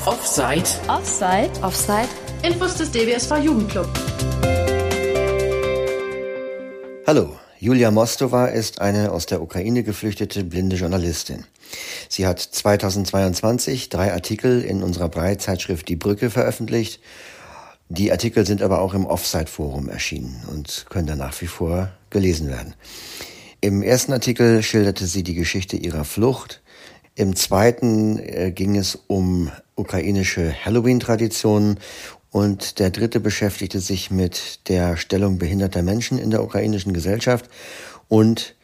auf 0.00 0.06
Offside. 0.06 0.64
Offside. 0.88 1.50
Offside. 1.62 2.08
Infos 2.42 2.74
des 2.76 2.90
DWSV 2.90 3.36
Jugendclub. 3.44 3.88
Hallo, 7.06 7.36
Julia 7.58 7.90
Mostova 7.90 8.46
ist 8.46 8.80
eine 8.80 9.12
aus 9.12 9.26
der 9.26 9.42
Ukraine 9.42 9.82
geflüchtete 9.82 10.44
blinde 10.44 10.76
Journalistin. 10.76 11.44
Sie 12.08 12.26
hat 12.26 12.40
2022 12.40 13.90
drei 13.90 14.12
Artikel 14.12 14.62
in 14.62 14.82
unserer 14.82 15.08
Breitzeitschrift 15.08 15.88
Die 15.88 15.96
Brücke 15.96 16.30
veröffentlicht. 16.30 17.00
Die 17.88 18.10
Artikel 18.10 18.46
sind 18.46 18.62
aber 18.62 18.80
auch 18.80 18.94
im 18.94 19.04
Offside-Forum 19.04 19.88
erschienen 19.88 20.42
und 20.50 20.86
können 20.88 21.08
da 21.08 21.16
nach 21.16 21.38
wie 21.40 21.46
vor 21.46 21.90
gelesen 22.08 22.48
werden. 22.48 22.74
Im 23.60 23.82
ersten 23.82 24.14
Artikel 24.14 24.62
schilderte 24.62 25.06
sie 25.06 25.22
die 25.22 25.34
Geschichte 25.34 25.76
ihrer 25.76 26.06
Flucht. 26.06 26.59
Im 27.20 27.36
zweiten 27.36 28.18
äh, 28.18 28.50
ging 28.50 28.76
es 28.76 28.98
um 29.06 29.50
ukrainische 29.74 30.54
Halloween-Traditionen 30.64 31.78
und 32.30 32.78
der 32.78 32.88
dritte 32.88 33.20
beschäftigte 33.20 33.80
sich 33.80 34.10
mit 34.10 34.66
der 34.70 34.96
Stellung 34.96 35.36
behinderter 35.36 35.82
Menschen 35.82 36.16
in 36.16 36.30
der 36.30 36.42
ukrainischen 36.42 36.94
Gesellschaft 36.94 37.50
und 38.08 38.54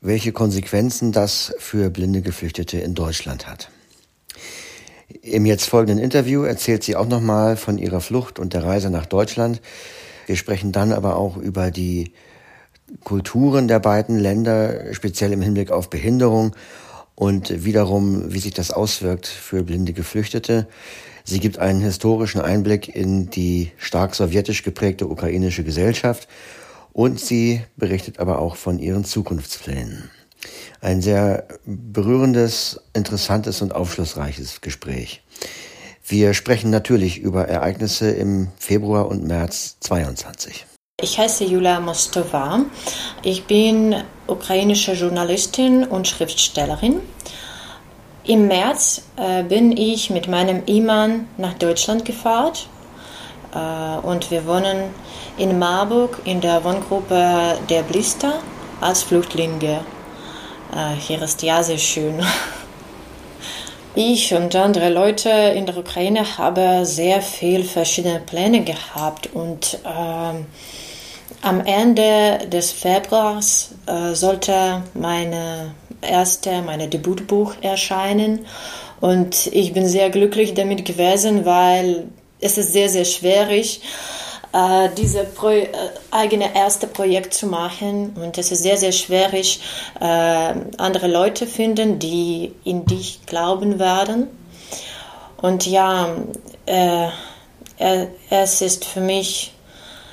welche 0.00 0.32
Konsequenzen 0.32 1.12
das 1.12 1.52
für 1.58 1.90
blinde 1.90 2.22
Geflüchtete 2.22 2.78
in 2.78 2.94
Deutschland 2.94 3.46
hat. 3.46 3.68
Im 5.20 5.44
jetzt 5.44 5.66
folgenden 5.66 6.02
Interview 6.02 6.44
erzählt 6.44 6.84
sie 6.84 6.96
auch 6.96 7.08
nochmal 7.08 7.58
von 7.58 7.76
ihrer 7.76 8.00
Flucht 8.00 8.38
und 8.38 8.54
der 8.54 8.64
Reise 8.64 8.88
nach 8.88 9.04
Deutschland. 9.04 9.60
Wir 10.24 10.36
sprechen 10.36 10.72
dann 10.72 10.92
aber 10.92 11.16
auch 11.16 11.36
über 11.36 11.70
die 11.70 12.14
Kulturen 13.04 13.68
der 13.68 13.80
beiden 13.80 14.18
Länder, 14.18 14.94
speziell 14.94 15.34
im 15.34 15.42
Hinblick 15.42 15.70
auf 15.70 15.90
Behinderung 15.90 16.56
und 17.14 17.64
wiederum, 17.64 18.32
wie 18.32 18.38
sich 18.40 18.54
das 18.54 18.70
auswirkt 18.70 19.26
für 19.26 19.62
blinde 19.62 19.92
Geflüchtete. 19.92 20.66
Sie 21.24 21.40
gibt 21.40 21.58
einen 21.58 21.80
historischen 21.80 22.40
Einblick 22.40 22.94
in 22.94 23.30
die 23.30 23.70
stark 23.76 24.14
sowjetisch 24.14 24.62
geprägte 24.62 25.06
ukrainische 25.06 25.64
Gesellschaft 25.64 26.28
und 26.92 27.20
sie 27.20 27.62
berichtet 27.76 28.18
aber 28.18 28.38
auch 28.38 28.56
von 28.56 28.78
ihren 28.78 29.04
Zukunftsplänen. 29.04 30.10
Ein 30.80 31.00
sehr 31.00 31.46
berührendes, 31.64 32.80
interessantes 32.92 33.62
und 33.62 33.74
aufschlussreiches 33.74 34.60
Gespräch. 34.60 35.22
Wir 36.04 36.34
sprechen 36.34 36.70
natürlich 36.70 37.20
über 37.20 37.46
Ereignisse 37.46 38.10
im 38.10 38.48
Februar 38.58 39.06
und 39.06 39.24
März 39.24 39.76
22. 39.80 40.66
Ich 41.02 41.18
heiße 41.18 41.42
Julia 41.42 41.80
Mostova. 41.80 42.60
Ich 43.24 43.44
bin 43.46 44.04
ukrainische 44.28 44.92
Journalistin 44.92 45.82
und 45.82 46.06
Schriftstellerin. 46.06 47.00
Im 48.22 48.46
März 48.46 49.02
äh, 49.16 49.42
bin 49.42 49.76
ich 49.76 50.10
mit 50.10 50.28
meinem 50.28 50.62
Ehemann 50.64 51.26
nach 51.38 51.54
Deutschland 51.54 52.04
gefahren 52.04 52.52
äh, 53.52 54.06
und 54.06 54.30
wir 54.30 54.46
wohnen 54.46 54.94
in 55.38 55.58
Marburg 55.58 56.20
in 56.24 56.40
der 56.40 56.62
Wohngruppe 56.62 57.58
der 57.68 57.82
Blister 57.82 58.34
als 58.80 59.02
Flüchtlinge. 59.02 59.80
Äh, 60.72 60.94
hier 61.00 61.20
ist 61.20 61.42
ja 61.42 61.64
sehr 61.64 61.78
schön. 61.78 62.24
Ich 63.94 64.32
und 64.32 64.56
andere 64.56 64.88
Leute 64.88 65.28
in 65.28 65.66
der 65.66 65.76
Ukraine 65.76 66.38
haben 66.38 66.86
sehr 66.86 67.20
viele 67.20 67.64
verschiedene 67.64 68.20
Pläne 68.20 68.64
gehabt 68.64 69.28
und 69.34 69.80
äh, 69.84 70.44
am 71.42 71.60
Ende 71.60 72.46
des 72.48 72.70
Februars 72.70 73.74
äh, 73.86 74.14
sollte 74.14 74.82
meine 74.94 75.74
erste, 76.00 76.62
meine 76.62 76.88
Debütbuch 76.88 77.54
erscheinen 77.60 78.46
und 79.00 79.48
ich 79.48 79.72
bin 79.72 79.88
sehr 79.88 80.10
glücklich 80.10 80.54
damit 80.54 80.84
gewesen, 80.84 81.44
weil 81.44 82.08
es 82.40 82.58
ist 82.58 82.72
sehr, 82.72 82.88
sehr 82.88 83.04
schwierig, 83.04 83.80
äh, 84.52 84.88
dieses 84.96 85.16
äh, 85.16 85.68
eigene 86.12 86.54
erste 86.54 86.86
Projekt 86.86 87.34
zu 87.34 87.46
machen 87.46 88.14
und 88.14 88.38
es 88.38 88.52
ist 88.52 88.62
sehr, 88.62 88.76
sehr 88.76 88.92
schwierig, 88.92 89.60
äh, 90.00 90.04
andere 90.04 91.08
Leute 91.08 91.46
finden, 91.46 91.98
die 91.98 92.52
in 92.64 92.86
dich 92.86 93.26
glauben 93.26 93.78
werden. 93.78 94.28
Und 95.40 95.66
ja, 95.66 96.08
äh, 96.66 97.08
es 98.30 98.62
ist 98.62 98.84
für 98.84 99.00
mich 99.00 99.52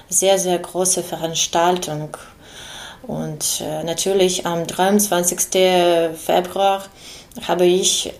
sehr, 0.09 0.40
sehr 0.40 0.59
große 0.59 1.03
Veranstaltung. 1.03 2.18
Und 3.03 3.62
äh, 3.62 3.84
natürlich 3.84 4.46
am 4.46 4.68
23. 4.68 5.40
Februar 6.16 6.84
habe 7.47 7.66
ich 7.66 8.08
äh, 8.08 8.14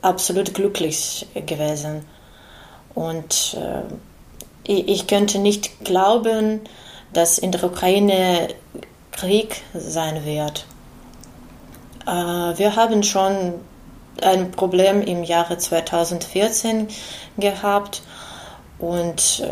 absolut 0.00 0.54
glücklich 0.54 1.26
gewesen. 1.34 2.06
Und 2.94 3.56
äh, 3.56 3.82
ich, 4.64 5.06
könnte 5.06 5.38
nicht 5.38 5.84
glauben, 5.84 6.60
dass 7.12 7.38
in 7.38 7.52
der 7.52 7.64
Ukraine 7.64 8.48
Krieg 9.10 9.62
sein 9.74 10.24
wird. 10.24 10.64
Wir 12.04 12.74
haben 12.74 13.02
schon 13.02 13.54
ein 14.22 14.50
Problem 14.50 15.02
im 15.02 15.22
Jahre 15.22 15.58
2014 15.58 16.88
gehabt 17.36 18.02
und 18.78 19.42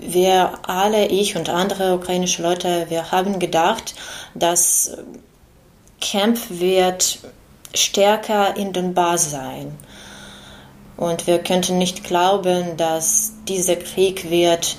wir 0.00 0.58
alle, 0.66 1.06
ich 1.06 1.36
und 1.36 1.48
andere 1.48 1.94
ukrainische 1.94 2.42
Leute, 2.42 2.86
wir 2.88 3.10
haben 3.12 3.38
gedacht, 3.38 3.94
dass 4.34 4.96
Kampf 6.00 6.46
wird 6.48 7.18
stärker 7.74 8.56
in 8.56 8.72
Donbass 8.72 9.30
sein. 9.30 9.76
Und 10.96 11.26
wir 11.26 11.38
könnten 11.38 11.78
nicht 11.78 12.04
glauben, 12.04 12.76
dass 12.76 13.32
dieser 13.48 13.76
Krieg 13.76 14.30
wird 14.30 14.76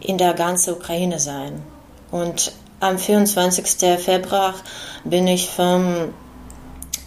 in 0.00 0.18
der 0.18 0.34
ganzen 0.34 0.74
Ukraine 0.74 1.18
sein. 1.18 1.62
Und 2.10 2.52
am 2.80 2.98
24. 2.98 3.98
Februar 3.98 4.54
bin 5.04 5.26
ich 5.26 5.48
vom 5.48 6.12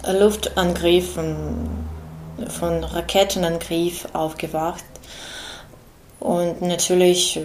Luftangriff, 0.06 1.14
von 1.14 2.84
Raketenangriff 2.84 4.08
aufgewacht 4.14 4.84
und 6.20 6.62
natürlich, 6.62 7.40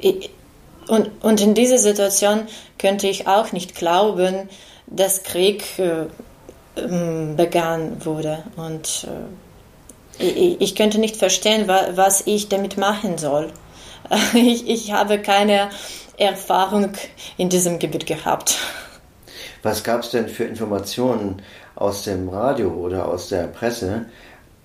äh, 0.00 0.28
und, 0.88 1.10
und 1.24 1.40
in 1.40 1.54
dieser 1.54 1.78
Situation 1.78 2.46
könnte 2.78 3.06
ich 3.06 3.26
auch 3.26 3.52
nicht 3.52 3.74
glauben, 3.74 4.48
dass 4.86 5.22
Krieg 5.22 5.78
äh, 5.78 6.06
ähm, 6.76 7.36
begann 7.36 8.04
wurde. 8.04 8.42
Und 8.56 9.06
äh, 10.18 10.56
ich, 10.58 10.74
könnte 10.74 10.98
nicht 10.98 11.16
verstehen, 11.16 11.68
was 11.68 12.26
ich 12.26 12.48
damit 12.48 12.76
machen 12.76 13.18
soll. 13.18 13.52
Ich, 14.34 14.68
ich 14.68 14.92
habe 14.92 15.18
keine 15.18 15.70
Erfahrung 16.18 16.92
in 17.38 17.48
diesem 17.48 17.78
Gebiet 17.78 18.04
gehabt. 18.04 18.58
Was 19.62 19.82
gab 19.82 20.02
es 20.02 20.10
denn 20.10 20.28
für 20.28 20.44
Informationen 20.44 21.40
aus 21.74 22.04
dem 22.04 22.28
Radio 22.28 22.70
oder 22.70 23.08
aus 23.08 23.28
der 23.28 23.46
Presse, 23.46 24.04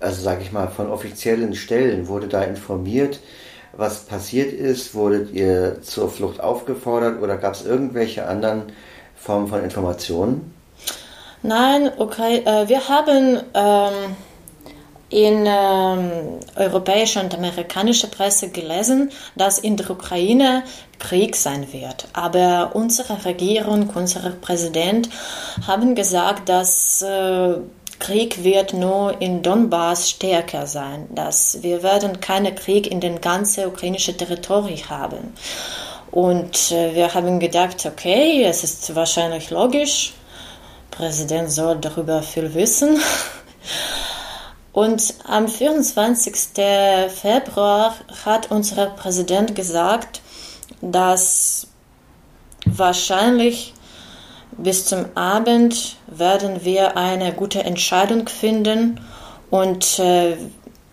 also 0.00 0.22
sage 0.22 0.42
ich 0.42 0.52
mal, 0.52 0.68
von 0.68 0.90
offiziellen 0.90 1.54
Stellen 1.54 2.08
wurde 2.08 2.26
da 2.26 2.42
informiert, 2.42 3.20
was 3.72 4.00
passiert 4.00 4.52
ist? 4.52 4.94
Wurdet 4.94 5.32
ihr 5.32 5.80
zur 5.82 6.10
Flucht 6.10 6.40
aufgefordert 6.40 7.22
oder 7.22 7.36
gab 7.36 7.54
es 7.54 7.64
irgendwelche 7.64 8.26
anderen 8.26 8.72
Formen 9.14 9.48
von 9.48 9.62
Informationen? 9.62 10.54
Nein, 11.42 11.90
okay. 11.96 12.42
Äh, 12.44 12.68
wir 12.68 12.88
haben 12.88 13.40
ähm, 13.54 14.16
in 15.08 15.44
ähm, 15.46 16.10
europäischer 16.54 17.22
und 17.22 17.34
amerikanischer 17.34 18.08
Presse 18.08 18.50
gelesen, 18.50 19.10
dass 19.34 19.58
in 19.58 19.76
der 19.76 19.90
Ukraine 19.90 20.62
Krieg 20.98 21.34
sein 21.34 21.72
wird. 21.72 22.08
Aber 22.12 22.72
unsere 22.74 23.24
Regierung, 23.24 23.90
unser 23.94 24.30
Präsident 24.30 25.08
haben 25.66 25.94
gesagt, 25.94 26.48
dass 26.48 27.02
äh, 27.02 27.54
Krieg 28.00 28.42
wird 28.42 28.72
nur 28.72 29.20
in 29.22 29.42
Donbass 29.42 30.10
stärker 30.10 30.66
sein. 30.66 31.06
Dass 31.14 31.62
wir 31.62 31.84
werden 31.84 32.20
keinen 32.20 32.56
Krieg 32.56 32.90
in 32.90 33.00
den 33.00 33.20
ganzen 33.20 33.66
ukrainischen 33.66 34.18
Territorium 34.18 34.90
haben. 34.90 35.34
Und 36.10 36.72
äh, 36.72 36.94
wir 36.96 37.14
haben 37.14 37.38
gedacht, 37.38 37.86
okay, 37.86 38.42
es 38.44 38.64
ist 38.64 38.92
wahrscheinlich 38.96 39.50
logisch. 39.50 40.12
Der 40.90 40.96
Präsident 40.96 41.52
soll 41.52 41.76
darüber 41.76 42.22
viel 42.22 42.52
wissen. 42.54 42.98
Und 44.72 45.14
am 45.24 45.48
24. 45.48 46.34
Februar 47.08 47.94
hat 48.24 48.50
unser 48.50 48.86
Präsident 48.86 49.54
gesagt, 49.54 50.20
dass 50.80 51.66
wahrscheinlich 52.64 53.74
bis 54.62 54.86
zum 54.86 55.06
Abend 55.14 55.96
werden 56.06 56.64
wir 56.64 56.96
eine 56.96 57.32
gute 57.32 57.64
Entscheidung 57.64 58.28
finden 58.28 59.00
und 59.50 59.98
äh, 59.98 60.36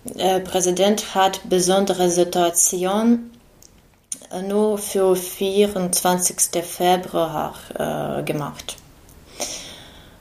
der 0.05 0.39
Präsident 0.39 1.15
hat 1.15 1.41
besondere 1.49 2.09
Situation 2.09 3.31
nur 4.47 4.77
für 4.77 5.15
24. 5.15 6.63
Februar 6.63 7.53
äh, 7.77 8.23
gemacht. 8.23 8.77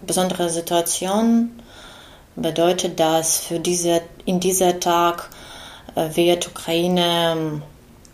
Besondere 0.02 0.50
Situation 0.50 1.62
bedeutet 2.34 3.00
das 3.00 3.38
für 3.38 3.60
diese, 3.60 4.02
in 4.24 4.40
dieser 4.40 4.78
Tag 4.80 5.30
äh, 5.94 6.14
wird 6.14 6.48
Ukraine 6.48 7.34
ähm, 7.36 7.62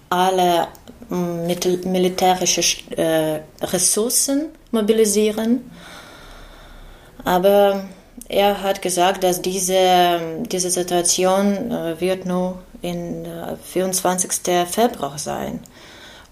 alle 0.09 0.69
militärische 1.13 2.63
äh, 2.97 3.41
Ressourcen 3.63 4.47
mobilisieren. 4.71 5.71
Aber 7.25 7.85
er 8.29 8.63
hat 8.63 8.83
gesagt, 8.83 9.23
dass 9.25 9.43
diese, 9.43 10.21
diese 10.47 10.71
Situation 10.71 11.71
äh, 11.71 12.01
wird 12.01 12.27
nur 12.27 12.59
in 12.83 13.27
24. 13.63 14.33
Februar 14.69 15.19
sein. 15.19 15.61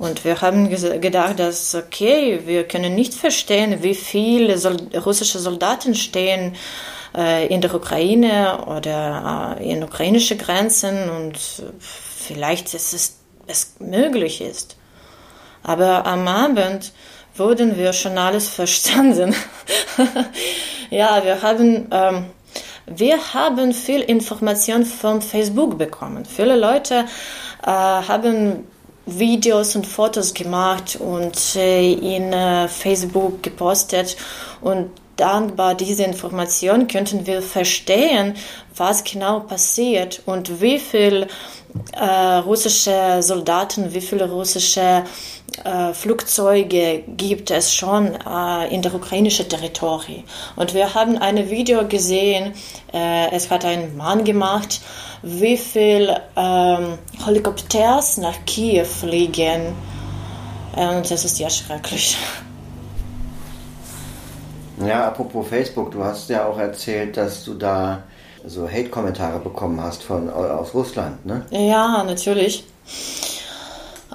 Und 0.01 0.25
wir 0.25 0.41
haben 0.41 0.71
gedacht, 0.71 1.39
dass 1.39 1.75
okay, 1.75 2.41
wir 2.47 2.65
können 2.67 2.95
nicht 2.95 3.13
verstehen, 3.13 3.83
wie 3.83 3.95
viele 3.95 4.57
Sol 4.57 4.79
russische 5.05 5.39
Soldaten 5.39 5.95
stehen 5.95 6.57
äh, 7.15 7.47
in 7.49 7.61
der 7.61 7.75
Ukraine 7.75 8.65
oder 8.67 9.59
äh, 9.61 9.71
in 9.71 9.83
ukrainische 9.83 10.37
Grenzen 10.37 11.11
und 11.11 11.39
vielleicht 11.79 12.73
ist 12.73 12.95
es, 12.95 13.20
es 13.51 13.75
möglich 13.79 14.41
ist. 14.41 14.77
Aber 15.63 16.07
am 16.07 16.27
Abend 16.29 16.93
wurden 17.35 17.77
wir 17.77 17.93
schon 17.93 18.17
alles 18.19 18.49
verstanden. 18.61 19.35
ja, 20.91 21.25
wir 21.25 21.43
haben 21.43 21.89
ähm, 21.91 22.27
wir 22.93 23.35
haben 23.35 23.73
viel 23.73 24.01
Information 24.01 24.85
von 24.85 25.23
Facebook 25.23 25.79
bekommen. 25.79 26.25
Viele 26.25 26.57
Leute 26.57 27.05
äh, 27.63 27.67
haben 27.67 28.67
Videos 29.07 29.77
und 29.77 29.87
Fotos 29.87 30.35
gemacht 30.35 30.97
und 30.97 31.39
äh, 31.55 31.93
in 31.93 32.33
äh, 32.33 32.67
Facebook 32.67 33.45
gepostet 33.45 34.17
und 34.61 34.91
dankbar 35.21 35.75
dieser 35.75 36.07
Information 36.07 36.89
könnten 36.89 37.27
wir 37.27 37.43
verstehen, 37.43 38.35
was 38.75 39.05
genau 39.05 39.41
passiert 39.41 40.23
und 40.27 40.61
wie 40.61 40.79
viel 40.79 41.27
äh, 41.93 42.37
russische 42.39 43.19
Soldaten, 43.21 43.93
wie 43.93 44.01
viele 44.01 44.31
russische 44.31 45.05
äh, 45.65 45.93
Flugzeuge 45.93 47.05
gibt 47.07 47.51
es 47.51 47.75
schon 47.75 48.15
äh, 48.15 48.75
in 48.75 48.83
der 48.83 48.95
ukrainischen 48.95 49.49
Territorie. 49.49 50.25
Und 50.57 50.75
wir 50.75 50.95
haben 50.95 51.19
ein 51.19 51.51
Video 51.51 51.87
gesehen, 51.87 52.55
äh, 52.93 53.31
es 53.33 53.51
hat 53.51 53.65
ein 53.65 53.97
Mann 53.97 54.25
gemacht, 54.25 54.81
wie 55.23 55.59
viel 55.59 56.17
ähm, 56.37 56.99
Helikopters 57.25 58.17
nach 58.17 58.45
Kiew 58.47 58.85
fliegen. 58.85 59.75
Und 60.77 61.11
das 61.11 61.25
ist 61.25 61.39
ja 61.39 61.51
schrecklich. 61.51 62.17
Ja, 64.87 65.09
apropos 65.09 65.49
Facebook, 65.49 65.91
du 65.91 66.05
hast 66.05 66.31
ja 66.31 66.47
auch 66.47 66.59
erzählt, 66.59 67.17
dass 67.17 67.45
du 67.45 67.55
da 67.55 68.03
so 68.47 68.69
Hate-Kommentare 68.69 69.39
bekommen 69.39 69.83
hast 69.83 70.03
von 70.03 70.31
aus 70.31 70.73
Russland, 70.75 71.25
ne? 71.27 71.45
Ja, 71.51 72.03
natürlich. 72.05 72.65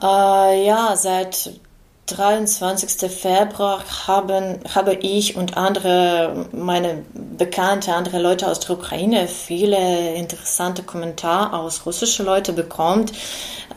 Äh, 0.01 0.65
ja, 0.65 0.95
seit 0.95 1.59
23. 2.07 3.11
Februar 3.11 3.83
haben, 4.05 4.59
habe 4.73 4.93
ich 4.93 5.35
und 5.35 5.57
andere, 5.57 6.47
meine 6.51 7.03
Bekannte, 7.13 7.93
andere 7.93 8.19
Leute 8.19 8.47
aus 8.47 8.59
der 8.59 8.77
Ukraine 8.77 9.27
viele 9.27 10.13
interessante 10.13 10.83
Kommentare 10.83 11.57
aus 11.59 11.85
russischen 11.85 12.25
Leuten 12.25 12.55
bekommen. 12.55 13.05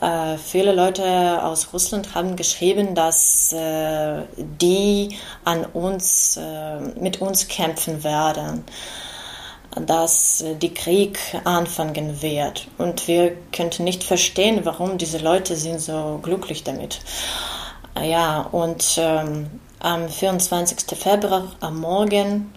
Äh, 0.02 0.36
viele 0.36 0.74
Leute 0.74 1.42
aus 1.42 1.72
Russland 1.72 2.14
haben 2.14 2.36
geschrieben, 2.36 2.94
dass 2.94 3.52
äh, 3.54 4.22
die 4.36 5.16
an 5.44 5.64
uns, 5.64 6.36
äh, 6.36 6.80
mit 7.00 7.20
uns 7.20 7.48
kämpfen 7.48 8.04
werden 8.04 8.64
dass 9.86 10.44
die 10.60 10.74
Krieg 10.74 11.18
anfangen 11.44 12.20
wird. 12.20 12.66
Und 12.78 13.06
wir 13.06 13.36
könnten 13.52 13.84
nicht 13.84 14.02
verstehen, 14.02 14.60
warum 14.64 14.98
diese 14.98 15.18
Leute 15.18 15.54
sind 15.56 15.80
so 15.80 16.18
glücklich 16.22 16.64
damit. 16.64 17.00
Ja, 18.02 18.40
und 18.52 18.96
ähm, 18.98 19.46
am 19.80 20.08
24. 20.08 20.98
Februar 20.98 21.52
am 21.60 21.80
Morgen 21.80 22.52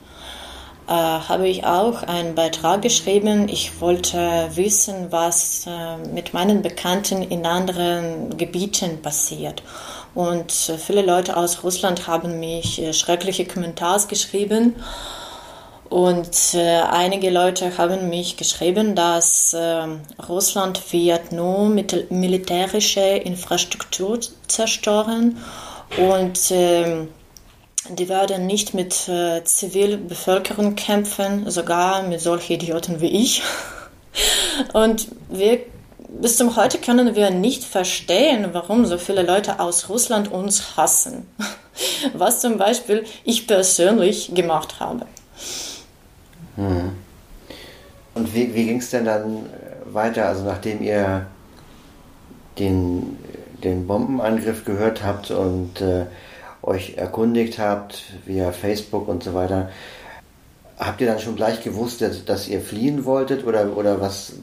äh, 0.87 0.91
habe 0.91 1.47
ich 1.47 1.65
auch 1.65 2.03
einen 2.03 2.35
Beitrag 2.35 2.81
geschrieben. 2.81 3.47
Ich 3.47 3.79
wollte 3.79 4.49
wissen, 4.55 5.07
was 5.11 5.65
äh, 5.67 5.97
mit 6.13 6.33
meinen 6.33 6.61
Bekannten 6.61 7.21
in 7.21 7.45
anderen 7.45 8.37
Gebieten 8.37 9.01
passiert. 9.01 9.63
Und 10.13 10.51
äh, 10.69 10.77
viele 10.77 11.01
Leute 11.01 11.37
aus 11.37 11.63
Russland 11.63 12.07
haben 12.07 12.39
mich 12.39 12.81
äh, 12.81 12.93
schreckliche 12.93 13.45
Kommentare 13.45 14.07
geschrieben. 14.07 14.75
Und 15.91 16.53
äh, 16.53 16.83
einige 16.89 17.29
Leute 17.29 17.77
haben 17.77 18.07
mich 18.07 18.37
geschrieben, 18.37 18.95
dass 18.95 19.53
äh, 19.53 19.87
Russland 20.29 20.93
wird 20.93 21.33
nur 21.33 21.67
mit 21.67 22.09
militärische 22.09 23.01
Infrastruktur 23.01 24.21
zerstören 24.47 25.39
und 25.97 26.49
äh, 26.49 27.07
die 27.89 28.07
werden 28.07 28.47
nicht 28.47 28.73
mit 28.73 29.09
äh, 29.09 29.43
Zivilbevölkerung 29.43 30.75
kämpfen, 30.75 31.51
sogar 31.51 32.03
mit 32.03 32.21
solchen 32.21 32.53
Idioten 32.53 33.01
wie 33.01 33.23
ich. 33.23 33.43
Und 34.73 35.09
wir 35.29 35.59
bis 36.07 36.37
zum 36.37 36.55
heute 36.55 36.77
können 36.77 37.15
wir 37.15 37.31
nicht 37.31 37.65
verstehen, 37.65 38.51
warum 38.53 38.85
so 38.85 38.97
viele 38.97 39.23
Leute 39.23 39.59
aus 39.59 39.89
Russland 39.89 40.31
uns 40.31 40.77
hassen. 40.77 41.27
Was 42.13 42.39
zum 42.39 42.57
Beispiel 42.57 43.03
ich 43.25 43.45
persönlich 43.45 44.33
gemacht 44.33 44.79
habe. 44.79 45.05
Mhm. 46.55 46.91
Und 48.13 48.33
wie, 48.33 48.53
wie 48.53 48.65
ging 48.65 48.79
es 48.79 48.89
denn 48.89 49.05
dann 49.05 49.45
äh, 49.45 49.93
weiter? 49.93 50.27
Also 50.27 50.43
nachdem 50.43 50.81
ihr 50.81 51.27
den, 52.59 53.17
den 53.63 53.87
Bombenangriff 53.87 54.65
gehört 54.65 55.03
habt 55.03 55.31
und 55.31 55.81
äh, 55.81 56.05
euch 56.61 56.95
erkundigt 56.97 57.57
habt 57.57 58.03
via 58.25 58.51
Facebook 58.51 59.07
und 59.07 59.23
so 59.23 59.33
weiter, 59.33 59.69
habt 60.77 61.01
ihr 61.01 61.07
dann 61.07 61.19
schon 61.19 61.35
gleich 61.35 61.63
gewusst, 61.63 62.01
dass, 62.01 62.25
dass 62.25 62.47
ihr 62.47 62.61
fliehen 62.61 63.05
wolltet 63.05 63.45
oder, 63.45 63.75
oder 63.77 64.01
was, 64.01 64.33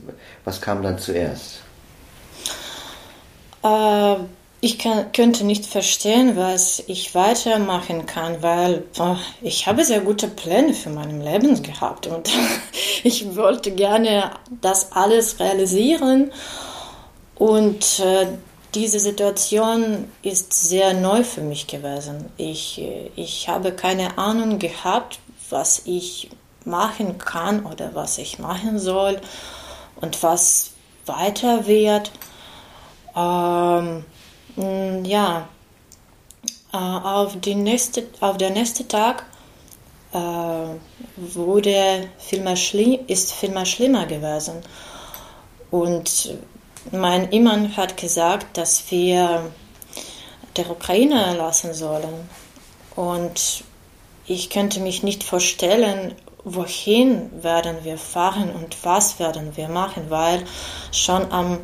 was 0.45 0.61
kam 0.61 0.83
dann 0.83 0.99
zuerst? 0.99 1.61
Äh, 3.63 4.17
ich 4.61 4.79
kann, 4.79 5.13
könnte 5.13 5.45
nicht 5.45 5.67
verstehen, 5.67 6.37
was 6.37 6.83
ich 6.87 7.15
weitermachen 7.15 8.07
kann, 8.07 8.43
weil 8.43 8.85
oh, 8.99 9.17
ich 9.41 9.67
habe 9.67 9.85
sehr 9.85 10.01
gute 10.01 10.27
Pläne 10.27 10.75
für 10.75 10.91
mein 10.91 11.21
Leben 11.21 11.63
gehabt 11.63 12.07
und 12.07 12.29
ich 13.05 13.37
wollte 13.37 13.71
gerne 13.71 14.33
das 14.61 14.93
alles 14.93 15.39
realisieren 15.39 16.33
und 17.37 18.01
äh, 18.01 18.27
diese 18.75 19.01
Situation 19.01 20.11
ist 20.23 20.53
sehr 20.53 20.93
neu 20.93 21.25
für 21.25 21.41
mich 21.41 21.67
gewesen. 21.67 22.27
Ich, 22.37 22.83
ich 23.17 23.49
habe 23.49 23.73
keine 23.73 24.19
Ahnung 24.19 24.59
gehabt, 24.59 25.21
was 25.49 25.83
ich 25.87 26.31
machen 26.65 27.17
kann 27.17 27.65
oder 27.65 27.95
was 27.95 28.19
ich 28.19 28.39
machen 28.39 28.79
soll 28.79 29.21
und 30.01 30.23
was 30.23 30.73
weiter 31.07 31.67
wird. 31.67 32.11
Ähm, 33.17 34.05
ja, 35.05 35.49
äh, 36.73 36.77
auf, 36.77 37.41
die 37.41 37.55
nächste, 37.55 38.07
auf 38.21 38.37
der 38.37 38.51
nächste 38.51 38.87
Tag 38.87 39.25
äh, 40.13 40.19
wurde 41.17 42.09
viel 42.19 42.41
mehr 42.41 42.57
ist 43.07 43.33
viel 43.33 43.67
schlimmer 43.67 44.07
gewesen. 44.07 44.63
Und 45.71 46.35
mein 46.93 47.31
Imam 47.31 47.77
hat 47.77 47.97
gesagt, 47.97 48.57
dass 48.57 48.91
wir 48.91 49.51
der 50.57 50.71
Ukraine 50.71 51.37
lassen 51.37 51.75
sollen. 51.75 52.29
Und 52.97 53.65
ich 54.27 54.51
könnte 54.51 54.81
mich 54.81 55.03
nicht 55.03 55.23
vorstellen, 55.23 56.15
wohin 56.45 57.43
werden 57.43 57.77
wir 57.83 57.99
fahren 57.99 58.51
und 58.51 58.77
was 58.85 59.19
werden 59.19 59.57
wir 59.57 59.69
machen, 59.69 60.07
weil 60.09 60.45
schon 60.91 61.31
am 61.31 61.61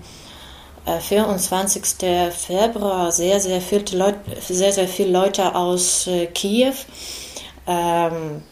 24. 0.86 2.02
Äh, 2.02 2.30
Februar 2.30 3.10
sehr, 3.10 3.40
sehr 3.40 3.60
viele 3.60 3.84
Leute, 3.96 4.18
sehr, 4.40 4.72
sehr 4.72 4.88
viele 4.88 5.10
Leute 5.10 5.54
aus 5.54 6.06
äh, 6.06 6.26
Kiew 6.26 6.74
ähm, 7.66 8.42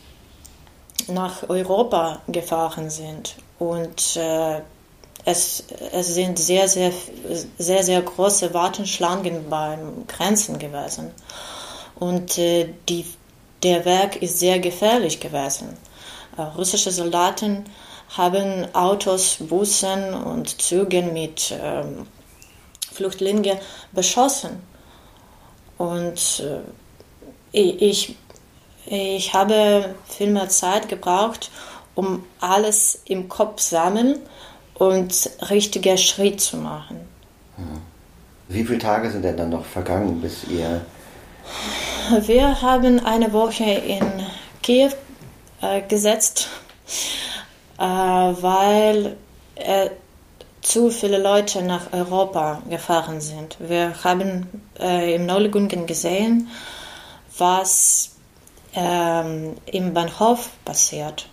nach 1.08 1.48
Europa 1.48 2.22
gefahren 2.28 2.88
sind. 2.90 3.36
Und 3.58 4.16
äh, 4.16 4.60
es, 5.24 5.64
es 5.92 6.14
sind 6.14 6.38
sehr, 6.38 6.68
sehr, 6.68 6.92
sehr, 7.58 7.82
sehr 7.82 8.02
große 8.02 8.52
Wartenschlangen 8.54 9.48
beim 9.48 10.06
Grenzen 10.06 10.58
gewesen. 10.58 11.10
Und 11.96 12.38
äh, 12.38 12.68
die, 12.88 13.06
der 13.62 13.84
Weg 13.84 14.22
ist 14.22 14.38
sehr 14.38 14.58
gefährlich 14.58 15.20
gewesen. 15.20 15.76
Äh, 16.36 16.42
russische 16.42 16.90
Soldaten 16.90 17.64
haben 18.16 18.74
Autos, 18.74 19.36
Bussen 19.40 20.14
und 20.14 20.60
Züge 20.60 21.02
mit 21.02 21.54
ähm, 21.62 22.06
Flüchtlinge 22.92 23.58
beschossen. 23.92 24.62
Und 25.78 26.42
äh, 27.52 27.70
ich, 27.80 28.16
ich 28.86 29.34
habe 29.34 29.94
viel 30.08 30.30
mehr 30.30 30.48
Zeit 30.48 30.88
gebraucht, 30.88 31.50
um 31.94 32.24
alles 32.40 33.02
im 33.04 33.28
Kopf 33.28 33.60
sammeln 33.60 34.20
und 34.74 35.30
richtiger 35.50 35.96
Schritt 35.96 36.40
zu 36.40 36.56
machen. 36.56 37.00
Wie 38.48 38.64
viele 38.64 38.78
Tage 38.78 39.10
sind 39.10 39.24
denn 39.24 39.36
dann 39.36 39.50
noch 39.50 39.64
vergangen, 39.64 40.20
bis 40.20 40.44
ihr... 40.44 40.84
Wir 42.26 42.60
haben 42.60 43.04
eine 43.04 43.32
Woche 43.32 43.64
in 43.64 44.02
Kiew 44.62 44.90
äh, 45.60 45.82
gesetzt, 45.82 46.48
äh, 47.78 47.82
weil 47.82 49.16
äh, 49.54 49.90
zu 50.62 50.90
viele 50.90 51.18
Leute 51.18 51.62
nach 51.62 51.92
Europa 51.92 52.62
gefahren 52.70 53.20
sind. 53.20 53.56
Wir 53.58 54.04
haben 54.04 54.62
äh, 54.80 55.16
im 55.16 55.26
Neulegungen 55.26 55.86
gesehen, 55.86 56.48
was 57.36 58.12
ähm, 58.74 59.56
im 59.66 59.92
Bahnhof 59.92 60.50
passiert. 60.64 61.28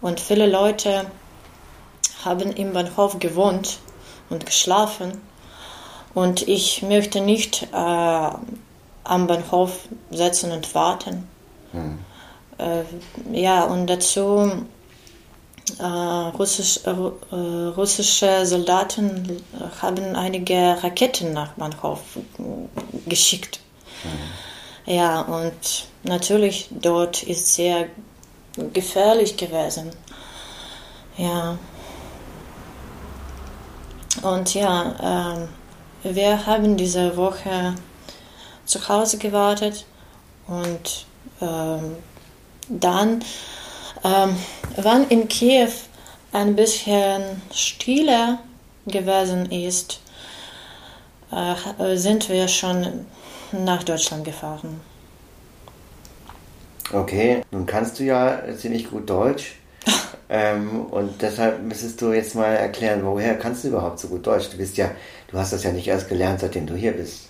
Und 0.00 0.18
viele 0.18 0.46
Leute 0.46 1.06
haben 2.24 2.52
im 2.52 2.72
Bahnhof 2.72 3.18
gewohnt 3.20 3.78
und 4.28 4.44
geschlafen. 4.44 5.20
Und 6.12 6.48
ich 6.48 6.82
möchte 6.82 7.20
nicht 7.20 7.68
äh, 7.72 7.76
am 7.76 9.26
Bahnhof 9.26 9.88
sitzen 10.10 10.50
und 10.50 10.74
warten. 10.74 11.28
Hm. 11.70 11.98
Äh, 12.58 12.82
ja, 13.32 13.62
und 13.64 13.86
dazu 13.86 14.66
Russisch, 15.78 16.80
äh, 16.84 16.90
russische 17.76 18.46
Soldaten 18.46 19.42
haben 19.80 20.16
einige 20.16 20.76
Raketen 20.82 21.32
nach 21.32 21.52
Bahnhof 21.52 22.00
geschickt. 23.06 23.60
Hm. 24.02 24.94
Ja, 24.94 25.20
und 25.20 25.88
natürlich 26.02 26.68
dort 26.70 27.22
ist 27.22 27.54
sehr 27.54 27.88
gefährlich 28.72 29.36
gewesen. 29.36 29.92
Ja. 31.16 31.58
Und 34.22 34.54
ja, 34.54 35.46
äh, 36.04 36.14
wir 36.14 36.46
haben 36.46 36.76
diese 36.76 37.16
Woche 37.16 37.74
zu 38.64 38.88
Hause 38.88 39.18
gewartet 39.18 39.84
und 40.46 41.06
ähm, 41.40 41.96
dann, 42.68 43.24
ähm, 44.04 44.36
wann 44.84 45.08
in 45.08 45.28
Kiew 45.28 45.70
ein 46.32 46.56
bisschen 46.56 47.42
stiller 47.52 48.38
gewesen 48.86 49.50
ist, 49.50 50.00
äh, 51.32 51.96
sind 51.96 52.28
wir 52.28 52.48
schon 52.48 53.06
nach 53.52 53.82
Deutschland 53.82 54.24
gefahren. 54.24 54.80
Okay, 56.92 57.42
nun 57.50 57.66
kannst 57.66 57.98
du 57.98 58.04
ja 58.04 58.42
ziemlich 58.56 58.90
gut 58.90 59.08
Deutsch. 59.08 59.56
ähm, 60.28 60.86
und 60.86 61.22
deshalb 61.22 61.62
müsstest 61.62 62.00
du 62.02 62.12
jetzt 62.12 62.34
mal 62.34 62.54
erklären, 62.54 63.04
woher 63.04 63.38
kannst 63.38 63.64
du 63.64 63.68
überhaupt 63.68 63.98
so 63.98 64.08
gut 64.08 64.26
Deutsch? 64.26 64.50
Du 64.50 64.56
bist 64.56 64.76
ja, 64.76 64.90
du 65.28 65.38
hast 65.38 65.52
das 65.52 65.62
ja 65.62 65.72
nicht 65.72 65.86
erst 65.86 66.08
gelernt, 66.08 66.40
seitdem 66.40 66.66
du 66.66 66.74
hier 66.74 66.92
bist. 66.92 67.28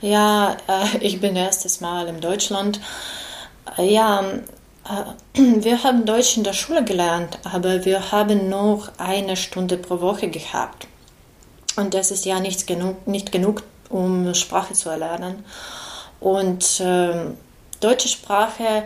Ja, 0.00 0.56
äh, 0.68 0.98
ich 1.00 1.20
bin 1.20 1.34
erstes 1.34 1.80
Mal 1.80 2.08
in 2.08 2.20
Deutschland. 2.20 2.80
Äh, 3.78 3.90
ja, 3.90 4.22
wir 5.34 5.82
haben 5.82 6.04
Deutsch 6.04 6.36
in 6.36 6.44
der 6.44 6.52
Schule 6.52 6.84
gelernt, 6.84 7.38
aber 7.44 7.84
wir 7.84 8.12
haben 8.12 8.50
nur 8.50 8.88
eine 8.98 9.36
Stunde 9.36 9.78
pro 9.78 10.00
Woche 10.00 10.28
gehabt. 10.28 10.86
Und 11.76 11.94
das 11.94 12.10
ist 12.10 12.24
ja 12.24 12.38
nicht 12.38 12.66
genug, 12.66 13.06
nicht 13.06 13.32
genug 13.32 13.62
um 13.88 14.34
Sprache 14.34 14.74
zu 14.74 14.90
erlernen. 14.90 15.44
Und 16.20 16.80
äh, 16.80 17.14
deutsche 17.80 18.08
Sprache 18.08 18.84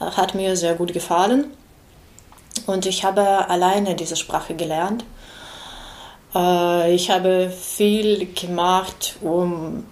äh, 0.00 0.04
hat 0.04 0.34
mir 0.34 0.56
sehr 0.56 0.74
gut 0.74 0.92
gefallen. 0.92 1.46
Und 2.66 2.86
ich 2.86 3.04
habe 3.04 3.48
alleine 3.48 3.94
diese 3.94 4.16
Sprache 4.16 4.54
gelernt. 4.54 5.04
Äh, 6.34 6.94
ich 6.94 7.10
habe 7.10 7.50
viel 7.50 8.32
gemacht, 8.34 9.16
um 9.20 9.86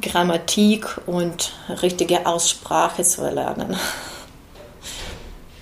Grammatik 0.00 1.00
und 1.06 1.52
richtige 1.82 2.26
Aussprache 2.26 3.02
zu 3.02 3.22
erlernen. 3.22 3.76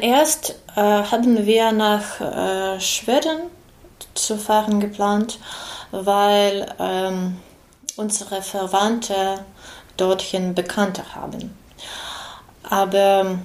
Erst 0.01 0.55
äh, 0.77 0.81
haben 0.81 1.47
wir 1.47 1.73
nach 1.73 2.21
äh, 2.21 2.81
Schweden 2.81 3.51
zu 4.15 4.39
fahren 4.39 4.81
geplant, 4.81 5.39
weil 5.91 6.67
ähm, 6.79 7.39
unsere 7.97 8.41
Verwandte 8.41 9.45
dorthin 9.97 10.55
Bekannte 10.55 11.15
haben. 11.15 11.57
Aber 12.63 13.39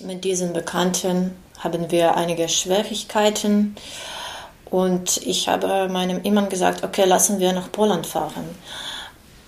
mit 0.00 0.24
diesen 0.24 0.52
Bekannten 0.52 1.36
haben 1.58 1.90
wir 1.90 2.16
einige 2.16 2.48
Schwierigkeiten 2.48 3.76
und 4.70 5.18
ich 5.18 5.48
habe 5.48 5.88
meinem 5.88 6.22
Ehemann 6.24 6.48
gesagt, 6.48 6.84
okay, 6.84 7.04
lassen 7.04 7.38
wir 7.38 7.52
nach 7.52 7.70
Polen 7.70 8.04
fahren. 8.04 8.48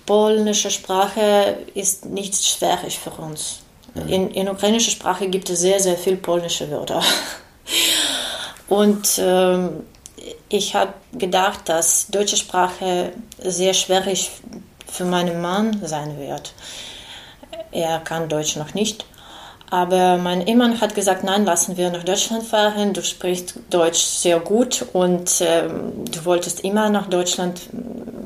Polnische 0.05 0.69
Sprache 0.69 1.57
ist 1.73 2.05
nicht 2.05 2.35
schwierig 2.35 2.99
für 2.99 3.11
uns. 3.11 3.61
In, 4.07 4.31
in 4.31 4.49
ukrainischer 4.49 4.91
Sprache 4.91 5.27
gibt 5.27 5.49
es 5.49 5.59
sehr, 5.59 5.79
sehr 5.79 5.97
viele 5.97 6.17
polnische 6.17 6.69
Wörter. 6.69 7.01
Und 8.67 9.19
ähm, 9.19 9.83
ich 10.49 10.75
habe 10.75 10.93
gedacht, 11.13 11.69
dass 11.69 12.07
deutsche 12.07 12.37
Sprache 12.37 13.13
sehr 13.43 13.73
schwierig 13.73 14.31
für 14.87 15.05
meinen 15.05 15.41
Mann 15.41 15.79
sein 15.83 16.17
wird. 16.19 16.53
Er 17.71 17.99
kann 17.99 18.29
Deutsch 18.29 18.55
noch 18.55 18.73
nicht. 18.73 19.05
Aber 19.69 20.17
mein 20.17 20.47
Ehemann 20.47 20.79
hat 20.79 20.95
gesagt, 20.95 21.25
nein, 21.25 21.43
lassen 21.43 21.75
wir 21.75 21.89
nach 21.89 22.03
Deutschland 22.03 22.43
fahren. 22.43 22.93
Du 22.93 23.03
sprichst 23.03 23.59
Deutsch 23.69 23.99
sehr 23.99 24.39
gut 24.39 24.85
und 24.93 25.41
äh, 25.41 25.67
du 25.67 26.25
wolltest 26.25 26.61
immer 26.61 26.89
nach 26.89 27.07
Deutschland 27.07 27.61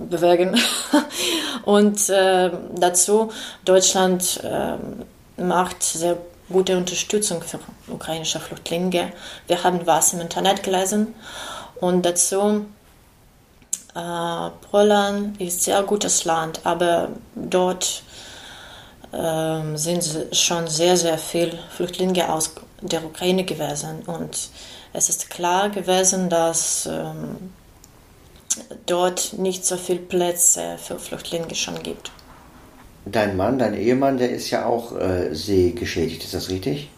bewegen. 0.09 0.59
und 1.65 2.09
äh, 2.09 2.51
dazu, 2.75 3.31
Deutschland 3.65 4.39
äh, 4.43 4.77
macht 5.37 5.83
sehr 5.83 6.17
gute 6.49 6.77
Unterstützung 6.77 7.41
für 7.41 7.59
ukrainische 7.87 8.39
Flüchtlinge. 8.39 9.13
Wir 9.47 9.63
haben 9.63 9.85
was 9.85 10.13
im 10.13 10.21
Internet 10.21 10.63
gelesen 10.63 11.15
und 11.79 12.05
dazu, 12.05 12.65
äh, 13.95 14.49
Polen 14.69 15.35
ist 15.39 15.41
ein 15.41 15.59
sehr 15.59 15.83
gutes 15.83 16.25
Land, 16.25 16.61
aber 16.63 17.09
dort 17.35 18.03
äh, 19.11 19.75
sind 19.75 20.27
schon 20.31 20.67
sehr, 20.67 20.95
sehr 20.95 21.17
viele 21.17 21.57
Flüchtlinge 21.75 22.31
aus 22.31 22.53
der 22.81 23.03
Ukraine 23.03 23.43
gewesen. 23.43 24.03
Und 24.05 24.49
es 24.93 25.09
ist 25.09 25.29
klar 25.29 25.69
gewesen, 25.69 26.29
dass 26.29 26.85
ähm, 26.85 27.53
dort 28.85 29.33
nicht 29.33 29.65
so 29.65 29.77
viele 29.77 29.99
Plätze 29.99 30.77
für 30.77 30.99
Flüchtlinge 30.99 31.55
schon 31.55 31.81
gibt. 31.83 32.11
Dein 33.05 33.35
Mann, 33.35 33.57
dein 33.57 33.73
Ehemann, 33.73 34.17
der 34.17 34.29
ist 34.29 34.49
ja 34.51 34.65
auch 34.65 34.95
äh, 34.97 35.33
sehgeschädigt, 35.33 36.23
ist 36.23 36.33
das 36.33 36.49
richtig? 36.49 36.89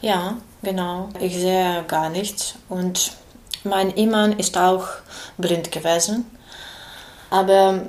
Ja, 0.00 0.36
genau. 0.62 1.08
Ich 1.20 1.36
sehe 1.36 1.84
gar 1.88 2.08
nichts 2.08 2.54
und 2.68 3.12
mein 3.64 3.94
Ehemann 3.96 4.38
ist 4.38 4.56
auch 4.56 4.86
blind 5.36 5.72
gewesen. 5.72 6.24
Aber 7.30 7.88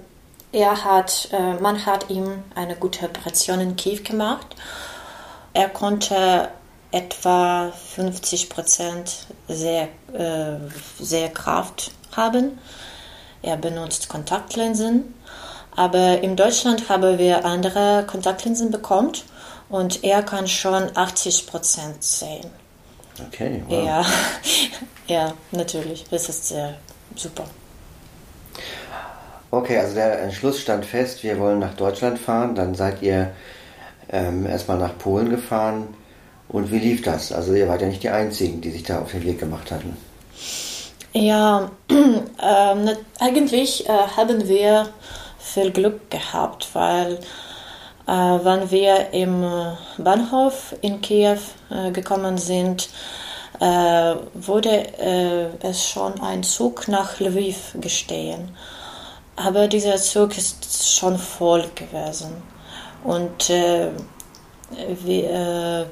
er 0.51 0.83
hat, 0.83 1.29
äh, 1.31 1.53
man 1.61 1.85
hat 1.85 2.09
ihm 2.09 2.43
eine 2.55 2.75
gute 2.75 3.05
Operation 3.05 3.61
in 3.61 3.75
Kiew 3.75 4.01
gemacht. 4.03 4.55
Er 5.53 5.69
konnte 5.69 6.49
etwa 6.91 7.71
50 7.71 8.49
Prozent 8.49 9.27
sehr, 9.47 9.87
äh, 10.13 10.57
sehr 10.99 11.29
Kraft 11.29 11.91
haben. 12.15 12.59
Er 13.41 13.57
benutzt 13.57 14.09
Kontaktlinsen. 14.09 15.13
Aber 15.75 16.21
in 16.21 16.35
Deutschland 16.35 16.89
haben 16.89 17.17
wir 17.17 17.45
andere 17.45 18.03
Kontaktlinsen 18.05 18.71
bekommen 18.71 19.13
und 19.69 20.03
er 20.03 20.21
kann 20.23 20.47
schon 20.47 20.89
80 20.95 21.47
Prozent 21.47 22.03
sehen. 22.03 22.47
Okay, 23.27 23.63
wow. 23.67 23.85
Ja, 23.85 24.05
ja, 25.07 25.33
natürlich. 25.51 26.05
Das 26.09 26.29
ist 26.29 26.49
sehr 26.49 26.75
super. 27.15 27.45
Okay, 29.49 29.77
also 29.77 29.95
der 29.95 30.21
Entschluss 30.21 30.61
stand 30.61 30.85
fest, 30.85 31.23
wir 31.23 31.37
wollen 31.37 31.59
nach 31.59 31.73
Deutschland 31.73 32.19
fahren. 32.19 32.55
Dann 32.55 32.73
seid 32.73 33.01
ihr 33.01 33.31
ähm, 34.09 34.45
erstmal 34.45 34.77
nach 34.77 34.97
Polen 34.97 35.29
gefahren. 35.29 35.93
Und 36.47 36.71
wie 36.71 36.79
lief 36.79 37.01
das? 37.01 37.31
Also 37.31 37.53
ihr 37.53 37.67
wart 37.67 37.81
ja 37.81 37.87
nicht 37.87 38.03
die 38.03 38.09
Einzigen, 38.09 38.61
die 38.61 38.71
sich 38.71 38.83
da 38.83 39.01
auf 39.01 39.11
den 39.11 39.23
Weg 39.23 39.39
gemacht 39.39 39.71
hatten. 39.71 39.95
Ja, 41.13 41.71
äh, 41.89 42.95
eigentlich 43.19 43.87
äh, 43.87 43.91
haben 44.15 44.47
wir 44.47 44.87
viel 45.41 45.71
Glück 45.71 46.09
gehabt, 46.09 46.69
weil 46.73 47.19
äh, 48.07 48.11
wenn 48.11 48.71
wir 48.71 49.11
im 49.11 49.45
Bahnhof 49.97 50.75
in 50.81 51.01
Kiew 51.01 51.39
äh, 51.69 51.91
gekommen 51.91 52.37
sind, 52.37 52.89
äh, 53.59 54.15
wurde 54.33 54.69
äh, 54.99 55.47
es 55.61 55.87
schon 55.87 56.19
ein 56.21 56.43
Zug 56.43 56.87
nach 56.87 57.19
Lviv 57.19 57.75
gestehen. 57.79 58.55
Aber 59.35 59.67
dieser 59.67 59.97
Zug 59.97 60.37
ist 60.37 60.97
schon 60.97 61.17
voll 61.17 61.65
gewesen. 61.75 62.31
Und 63.03 63.49
äh, 63.49 63.89
wie, 65.03 65.21
äh, 65.21 65.85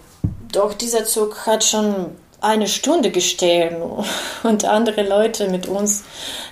doch 0.51 0.73
dieser 0.73 1.05
Zug 1.05 1.45
hat 1.45 1.63
schon 1.63 2.17
eine 2.41 2.67
Stunde 2.67 3.11
gestehen 3.11 3.81
und 4.43 4.65
andere 4.65 5.03
Leute 5.03 5.49
mit 5.49 5.67
uns 5.67 6.03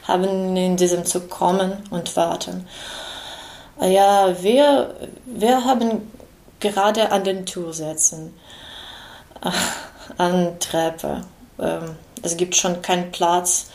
haben 0.07 0.55
in 0.55 0.77
diesem 0.77 1.05
Zug 1.05 1.29
kommen 1.29 1.83
und 1.89 2.15
warten. 2.15 2.67
Ja, 3.79 4.41
wir, 4.41 4.95
wir 5.25 5.65
haben 5.65 6.11
gerade 6.59 7.11
an 7.11 7.23
den 7.23 7.45
Tür 7.45 7.73
sitzen, 7.73 8.33
an 10.17 10.59
Treppe. 10.59 11.21
Ähm, 11.59 11.95
es 12.23 12.37
gibt 12.37 12.55
schon 12.55 12.81
keinen 12.81 13.11
Platz. 13.11 13.67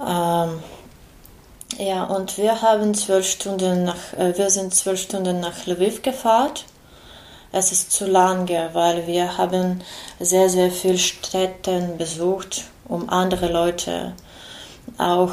Ähm, 0.00 0.62
ja, 1.76 2.04
und 2.04 2.38
wir 2.38 2.62
haben 2.62 2.94
zwölf 2.94 3.28
Stunden 3.28 3.84
nach, 3.84 4.12
äh, 4.16 4.36
wir 4.36 4.50
sind 4.50 4.74
zwölf 4.74 5.00
Stunden 5.00 5.40
nach 5.40 5.66
Lviv 5.66 6.02
gefahren. 6.02 6.52
Es 7.50 7.72
ist 7.72 7.92
zu 7.92 8.06
lange, 8.06 8.70
weil 8.74 9.06
wir 9.06 9.38
haben 9.38 9.82
sehr, 10.20 10.48
sehr 10.50 10.70
viele 10.70 10.98
Städte 10.98 11.94
besucht, 11.96 12.64
um 12.86 13.08
andere 13.08 13.50
Leute 13.50 14.12
auch 14.98 15.32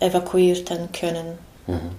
evakuieren 0.00 0.90
können. 0.92 1.38
Mhm. 1.66 1.90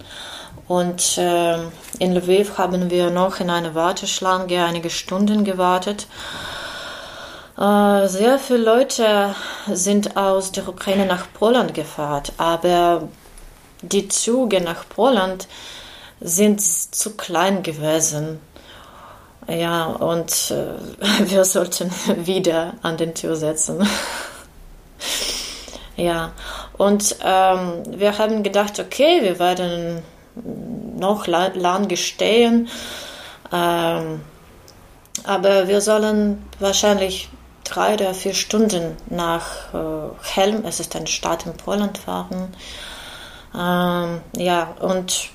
Und 0.67 1.17
äh, 1.17 1.57
in 1.99 2.15
Lviv 2.15 2.57
haben 2.57 2.89
wir 2.89 3.11
noch 3.11 3.39
in 3.39 3.49
einer 3.49 3.75
Warteschlange 3.75 4.65
einige 4.65 4.89
Stunden 4.89 5.43
gewartet. 5.43 6.07
Äh, 7.57 8.07
sehr 8.07 8.39
viele 8.39 8.63
Leute 8.63 9.35
sind 9.71 10.17
aus 10.17 10.51
der 10.51 10.67
Ukraine 10.67 11.05
nach 11.05 11.27
Polen 11.33 11.71
gefahren, 11.71 12.23
aber 12.37 13.07
die 13.81 14.07
Züge 14.07 14.59
nach 14.59 14.89
Polen 14.89 15.37
sind 16.19 16.61
zu 16.61 17.15
klein 17.15 17.61
gewesen. 17.61 18.39
Ja, 19.47 19.85
und 19.85 20.51
äh, 20.51 21.29
wir 21.29 21.45
sollten 21.45 21.91
wieder 22.25 22.73
an 22.81 22.97
den 22.97 23.13
Tür 23.13 23.35
setzen. 23.35 23.87
ja, 25.97 26.31
und 26.77 27.15
ähm, 27.23 27.83
wir 27.87 28.17
haben 28.17 28.43
gedacht, 28.43 28.79
okay, 28.79 29.19
wir 29.21 29.39
werden 29.39 30.01
noch 30.97 31.27
lange 31.27 31.97
stehen, 31.97 32.67
ähm, 33.53 34.21
aber 35.23 35.67
wir 35.67 35.81
sollen 35.81 36.45
wahrscheinlich 36.59 37.29
drei 37.63 37.95
oder 37.95 38.13
vier 38.13 38.33
Stunden 38.33 38.97
nach 39.09 39.73
äh, 39.73 40.09
Helm, 40.23 40.63
es 40.65 40.79
ist 40.79 40.95
eine 40.95 41.07
Stadt 41.07 41.45
in 41.45 41.53
Polen, 41.53 41.95
fahren. 41.95 42.53
Ähm, 43.53 44.21
ja, 44.37 44.75
und 44.79 45.29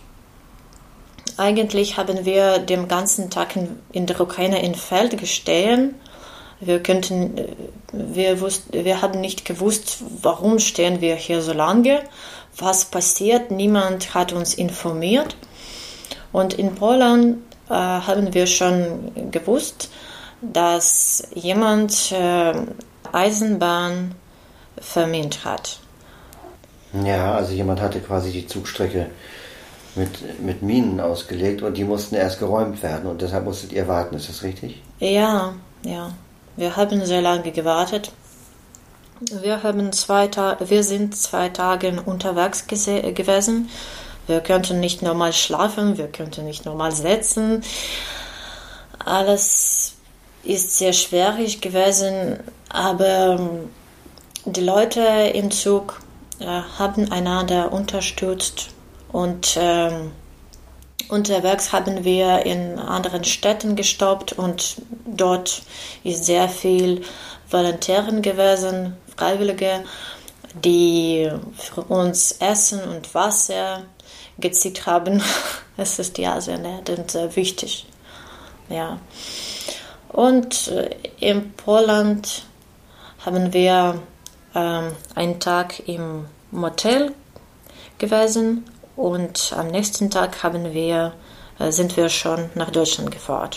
eigentlich 1.37 1.97
haben 1.97 2.25
wir 2.25 2.59
den 2.59 2.87
ganzen 2.87 3.31
Tag 3.31 3.57
in, 3.57 3.79
in 3.93 4.07
der 4.07 4.21
Ukraine 4.21 4.63
in 4.63 4.75
Feld 4.75 5.17
gestehen. 5.19 5.95
Wir 6.61 6.83
könnten, 6.83 7.39
äh, 7.39 7.47
wir, 7.93 8.41
wussten, 8.41 8.85
wir 8.85 9.03
haben 9.03 9.21
nicht 9.21 9.45
gewusst, 9.45 9.99
warum 10.23 10.59
stehen 10.59 11.01
wir 11.01 11.17
hier 11.17 11.43
so 11.43 11.53
lange, 11.53 12.03
was 12.57 12.85
passiert. 12.85 13.51
Niemand 13.51 14.15
hat 14.15 14.33
uns 14.33 14.55
informiert. 14.55 15.37
Und 16.33 16.55
in 16.55 16.75
Polen 16.75 17.43
äh, 17.69 17.75
haben 17.75 18.35
wir 18.35 18.47
schon 18.47 19.31
gewusst, 19.31 19.91
dass 20.43 21.29
jemand 21.35 22.13
äh, 22.13 22.53
Eisenbahn 23.13 24.15
vermint 24.81 25.45
hat. 25.45 25.79
Ja, 27.05 27.35
also 27.35 27.53
jemand 27.53 27.81
hatte 27.81 28.01
quasi 28.01 28.33
die 28.33 28.47
Zugstrecke 28.47 29.07
mit, 29.95 30.41
mit 30.41 30.63
Minen 30.63 31.01
ausgelegt 31.01 31.63
und 31.63 31.77
die 31.77 31.85
mussten 31.85 32.15
erst 32.15 32.39
geräumt 32.39 32.83
werden 32.83 33.09
und 33.09 33.23
deshalb 33.23 33.45
musstet 33.45 33.73
ihr 33.73 33.87
warten, 33.87 34.17
ist 34.17 34.29
das 34.29 34.43
richtig? 34.43 34.83
Ja, 34.99 35.55
ja. 35.85 36.13
Wir 36.57 36.77
haben 36.77 37.05
sehr 37.05 37.23
lange 37.23 37.53
gewartet. 37.53 38.13
Wir, 39.21 39.63
haben 39.63 39.93
zwei 39.93 40.31
wir 40.31 40.83
sind 40.83 41.17
zwei 41.17 41.51
Tage 41.51 42.03
unterwegs 42.05 42.67
gewesen. 42.67 43.69
Wir 44.27 44.41
könnten 44.41 44.81
nicht 44.81 45.03
normal 45.03 45.33
schlafen, 45.33 45.99
wir 45.99 46.09
könnten 46.09 46.45
nicht 46.45 46.65
normal 46.65 46.93
sitzen. 46.93 47.63
Alles 49.05 49.95
ist 50.45 50.79
sehr 50.79 50.93
schwierig 50.93 51.61
gewesen, 51.61 52.39
aber 52.69 53.51
die 54.45 54.61
Leute 54.63 55.01
im 55.35 55.51
Zug 55.51 56.01
äh, 56.39 56.47
haben 56.79 57.13
einander 57.13 57.73
unterstützt 57.73 58.69
und 59.13 59.57
ähm, 59.61 60.13
unterwegs 61.11 61.73
haben 61.73 62.05
wir 62.05 62.47
in 62.47 62.79
anderen 62.79 63.25
Städten 63.25 63.77
gestoppt 63.77 64.33
und 64.33 64.77
dort 65.07 65.63
ist 66.05 66.25
sehr 66.25 66.49
viel 66.49 67.03
Volontären 67.51 68.23
gewesen, 68.23 68.97
Freiwillige, 69.17 69.85
die 70.55 71.31
für 71.57 71.83
uns 71.83 72.33
Essen 72.33 72.81
und 72.83 73.15
Wasser 73.15 73.83
gezieht 74.39 74.87
haben. 74.87 75.23
Es 75.77 75.99
ist 75.99 76.19
ja 76.19 76.39
sehr 76.43 76.59
nett 76.59 76.91
und 76.91 77.11
sehr 77.11 77.35
wichtig. 77.37 77.87
Ja. 78.69 78.99
Und 80.11 80.69
äh, 80.69 80.91
in 81.21 81.55
Poland 81.55 82.43
haben 83.25 83.55
wir 83.55 84.03
ähm, 84.55 84.93
einen 85.15 85.41
Tag 85.41 85.89
im 85.89 86.27
Motel 86.51 87.15
gewesen 87.97 88.67
und 89.01 89.55
am 89.57 89.69
nächsten 89.69 90.11
Tag 90.11 90.43
haben 90.43 90.75
wir, 90.75 91.15
äh, 91.59 91.73
sind 91.73 91.97
wir 91.97 92.09
schon 92.11 92.51
nach 92.55 92.71
Deutschland 92.71 93.11
gefahren. 93.11 93.51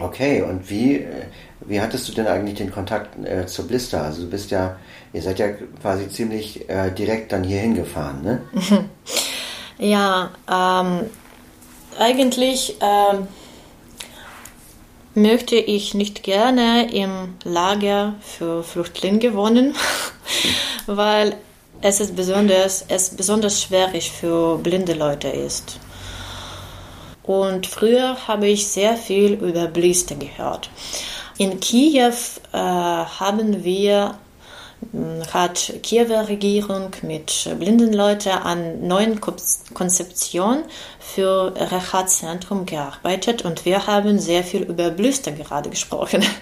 Okay, 0.00 0.42
und 0.42 0.68
wie, 0.68 0.96
äh, 0.96 1.26
wie 1.60 1.80
hattest 1.80 2.08
du 2.08 2.12
denn 2.12 2.26
eigentlich 2.26 2.58
den 2.58 2.72
Kontakt 2.72 3.16
äh, 3.24 3.46
zur 3.46 3.68
Blister? 3.68 4.02
Also 4.02 4.22
du 4.22 4.30
bist 4.30 4.50
ja, 4.50 4.76
ihr 5.12 5.22
seid 5.22 5.38
ja 5.38 5.48
quasi 5.80 6.08
ziemlich 6.08 6.68
äh, 6.68 6.90
direkt 6.90 7.32
dann 7.32 7.44
hier 7.44 7.60
hingefahren, 7.60 8.22
ne? 8.22 8.42
ja, 9.78 10.30
ähm, 10.50 11.10
eigentlich 12.00 12.78
ähm, 12.80 13.28
möchte 15.14 15.54
ich 15.54 15.94
nicht 15.94 16.24
gerne 16.24 16.92
im 16.92 17.34
Lager 17.44 18.14
für 18.22 18.64
Flüchtlinge 18.64 19.34
wohnen, 19.34 19.76
weil 20.86 21.36
es 21.82 22.00
ist 22.00 22.16
besonders, 22.16 22.84
es 22.88 23.10
besonders 23.10 23.60
schwierig 23.60 24.10
für 24.10 24.56
blinde 24.58 24.94
Leute 24.94 25.28
ist. 25.28 25.78
Und 27.24 27.66
früher 27.66 28.16
habe 28.26 28.46
ich 28.48 28.66
sehr 28.66 28.96
viel 28.96 29.34
über 29.34 29.66
Bliste 29.66 30.16
gehört. 30.16 30.70
In 31.38 31.60
Kiew 31.60 32.14
äh, 32.52 32.56
haben 32.56 33.64
wir 33.64 34.14
hat 35.32 35.74
Kiewer 35.82 36.28
Regierung 36.28 36.90
mit 37.02 37.48
blinden 37.58 37.92
Leuten 37.92 38.30
an 38.30 38.86
neuen 38.86 39.20
Konzeptionen 39.20 40.64
für 40.98 41.54
Reha-Zentrum 41.56 42.66
gearbeitet 42.66 43.44
und 43.44 43.64
wir 43.64 43.86
haben 43.86 44.18
sehr 44.18 44.42
viel 44.42 44.62
über 44.62 44.90
Blüster 44.90 45.30
gerade 45.30 45.70
gesprochen. 45.70 46.24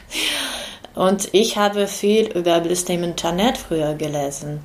Und 0.95 1.29
ich 1.33 1.57
habe 1.57 1.87
viel 1.87 2.27
über 2.33 2.61
Blüster 2.61 2.95
im 2.95 3.05
Internet 3.05 3.57
früher 3.57 3.95
gelesen. 3.95 4.61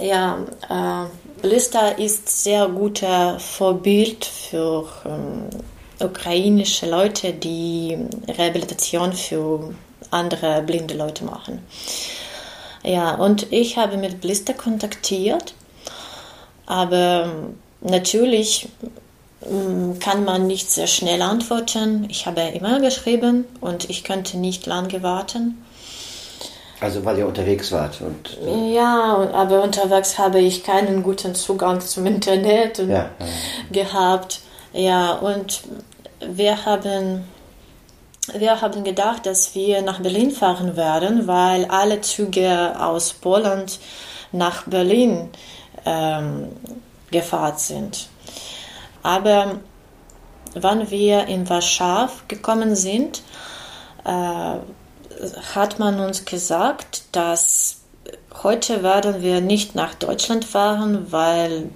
Ja, 0.00 0.38
äh, 0.68 1.40
Blister 1.42 1.98
ist 1.98 2.42
sehr 2.44 2.68
guter 2.68 3.38
Vorbild 3.40 4.24
für 4.24 4.88
ähm, 5.04 5.48
ukrainische 6.00 6.88
Leute, 6.88 7.32
die 7.32 7.98
Rehabilitation 8.28 9.12
für 9.12 9.74
andere 10.10 10.62
blinde 10.62 10.94
Leute 10.94 11.24
machen. 11.24 11.60
Ja, 12.84 13.16
und 13.16 13.52
ich 13.52 13.76
habe 13.76 13.96
mit 13.96 14.20
Blister 14.20 14.54
kontaktiert, 14.54 15.54
aber 16.66 17.24
ähm, 17.24 17.58
natürlich 17.80 18.68
ähm, 19.48 19.98
kann 19.98 20.24
man 20.24 20.46
nicht 20.46 20.70
sehr 20.70 20.86
schnell 20.86 21.22
antworten. 21.22 22.06
Ich 22.08 22.26
habe 22.26 22.40
immer 22.40 22.80
geschrieben 22.80 23.44
und 23.60 23.90
ich 23.90 24.04
könnte 24.04 24.38
nicht 24.38 24.66
lange 24.66 25.02
warten. 25.02 25.64
Also 26.80 27.04
weil 27.04 27.18
ihr 27.18 27.26
unterwegs 27.26 27.72
wart 27.72 28.00
und 28.00 28.38
äh 28.46 28.74
ja, 28.74 29.28
aber 29.32 29.62
unterwegs 29.62 30.16
habe 30.16 30.38
ich 30.38 30.62
keinen 30.62 31.02
guten 31.02 31.34
Zugang 31.34 31.80
zum 31.80 32.06
Internet 32.06 32.78
ja, 32.78 32.86
ja. 32.86 33.10
gehabt. 33.72 34.40
Ja, 34.72 35.12
und 35.14 35.62
wir 36.20 36.64
haben 36.64 37.24
wir 38.34 38.60
haben 38.60 38.84
gedacht, 38.84 39.26
dass 39.26 39.54
wir 39.54 39.82
nach 39.82 40.00
Berlin 40.00 40.30
fahren 40.30 40.76
werden, 40.76 41.26
weil 41.26 41.64
alle 41.64 42.00
Züge 42.02 42.74
aus 42.78 43.14
Polen 43.14 43.64
nach 44.32 44.64
Berlin 44.64 45.30
ähm, 45.86 46.48
gefahren 47.10 47.56
sind. 47.56 48.08
Aber 49.02 49.60
wann 50.54 50.90
wir 50.90 51.26
in 51.26 51.48
Warschau 51.48 52.08
gekommen 52.28 52.76
sind, 52.76 53.22
äh, 54.04 54.56
hat 55.54 55.78
man 55.78 56.00
uns 56.00 56.24
gesagt, 56.24 57.02
dass 57.12 57.80
heute 58.42 58.82
werden 58.82 59.22
wir 59.22 59.40
nicht 59.40 59.74
nach 59.74 59.94
Deutschland 59.94 60.44
fahren, 60.44 61.06
weil 61.10 61.70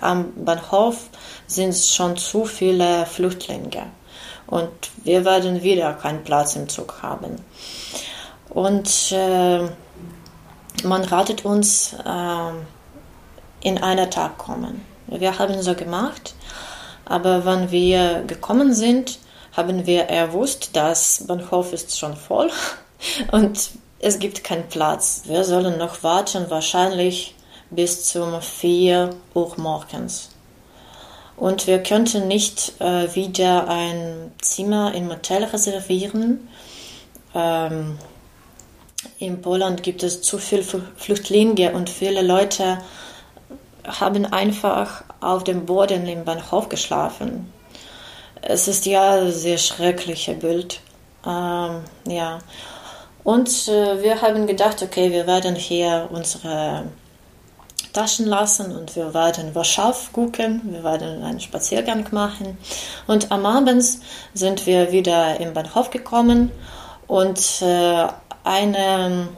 am 0.00 0.32
Bahnhof 0.44 1.08
sind 1.46 1.76
schon 1.76 2.16
zu 2.16 2.44
viele 2.44 3.06
Flüchtlinge. 3.06 3.86
und 4.46 4.70
wir 5.04 5.24
werden 5.24 5.62
wieder 5.62 5.92
keinen 5.92 6.24
Platz 6.24 6.56
im 6.56 6.68
Zug 6.68 7.02
haben. 7.02 7.36
Und 8.48 9.12
äh, 9.12 9.60
man 10.84 11.04
ratet 11.04 11.44
uns, 11.44 11.92
äh, 11.92 12.52
in 13.60 13.78
einer 13.78 14.08
Tag 14.08 14.38
kommen. 14.38 14.84
Wir 15.06 15.38
haben 15.38 15.60
so 15.62 15.74
gemacht, 15.74 16.34
aber 17.04 17.44
wenn 17.44 17.70
wir 17.70 18.22
gekommen 18.26 18.72
sind, 18.74 19.18
haben 19.52 19.86
wir 19.86 20.04
gewusst, 20.04 20.76
dass 20.76 21.24
Bahnhof 21.26 21.72
ist 21.72 21.98
schon 21.98 22.16
voll 22.16 22.50
und 23.32 23.70
es 24.00 24.18
gibt 24.18 24.44
keinen 24.44 24.68
Platz. 24.68 25.22
Wir 25.26 25.44
sollen 25.44 25.78
noch 25.78 26.02
warten, 26.02 26.50
wahrscheinlich 26.50 27.34
bis 27.70 28.04
zum 28.04 28.40
4 28.40 29.10
Uhr 29.34 29.52
morgens. 29.56 30.30
Und 31.36 31.66
wir 31.66 31.82
könnten 31.82 32.26
nicht 32.26 32.80
äh, 32.80 33.14
wieder 33.14 33.68
ein 33.68 34.32
Zimmer 34.40 34.94
im 34.94 35.08
Hotel 35.10 35.44
reservieren. 35.44 36.48
Ähm, 37.34 37.98
in 39.18 39.40
Polen 39.40 39.76
gibt 39.76 40.02
es 40.02 40.22
zu 40.22 40.38
viele 40.38 40.64
Flüchtlinge 40.96 41.72
und 41.72 41.90
viele 41.90 42.22
Leute 42.22 42.78
haben 43.84 44.26
einfach 44.26 45.04
auf 45.20 45.44
dem 45.44 45.66
Boden 45.66 46.06
im 46.06 46.24
Bahnhof 46.24 46.68
geschlafen. 46.68 47.52
Es 48.42 48.68
ist 48.68 48.86
ja 48.86 49.20
ein 49.20 49.32
sehr 49.32 49.58
schreckliches 49.58 50.38
Bild. 50.38 50.80
Ähm, 51.24 51.82
ja. 52.08 52.38
Und 53.24 53.68
äh, 53.68 54.02
wir 54.02 54.22
haben 54.22 54.46
gedacht, 54.46 54.82
okay, 54.82 55.10
wir 55.10 55.26
werden 55.26 55.54
hier 55.54 56.08
unsere 56.10 56.84
Taschen 57.92 58.26
lassen 58.26 58.76
und 58.76 58.94
wir 58.96 59.12
werden 59.14 59.54
Warschau 59.54 59.92
gucken, 60.12 60.62
wir 60.64 60.84
werden 60.84 61.22
einen 61.22 61.40
Spaziergang 61.40 62.06
machen. 62.12 62.58
Und 63.06 63.32
am 63.32 63.44
Abend 63.46 63.84
sind 64.34 64.66
wir 64.66 64.92
wieder 64.92 65.40
im 65.40 65.52
Bahnhof 65.52 65.90
gekommen 65.90 66.50
und 67.06 67.40
äh, 67.62 68.06
eine 68.44 69.28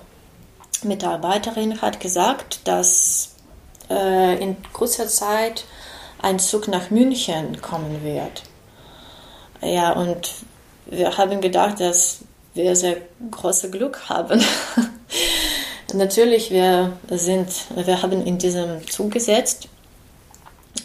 Mitarbeiterin 0.82 1.80
hat 1.80 2.00
gesagt, 2.00 2.66
dass 2.66 3.34
äh, 3.88 4.42
in 4.42 4.56
kurzer 4.72 5.08
Zeit 5.08 5.64
ein 6.22 6.38
Zug 6.38 6.68
nach 6.68 6.90
München 6.90 7.60
kommen 7.60 8.02
wird. 8.02 8.42
Ja, 9.62 9.92
und 9.92 10.32
wir 10.86 11.16
haben 11.16 11.40
gedacht, 11.40 11.80
dass 11.80 12.20
wir 12.62 12.76
sehr 12.76 12.96
große 13.30 13.70
Glück 13.70 14.08
haben. 14.08 14.42
Natürlich, 15.94 16.50
wir 16.50 16.92
sind, 17.10 17.48
wir 17.74 18.00
haben 18.02 18.24
in 18.24 18.38
diesem 18.38 18.86
Zug 18.88 19.10
gesetzt 19.10 19.68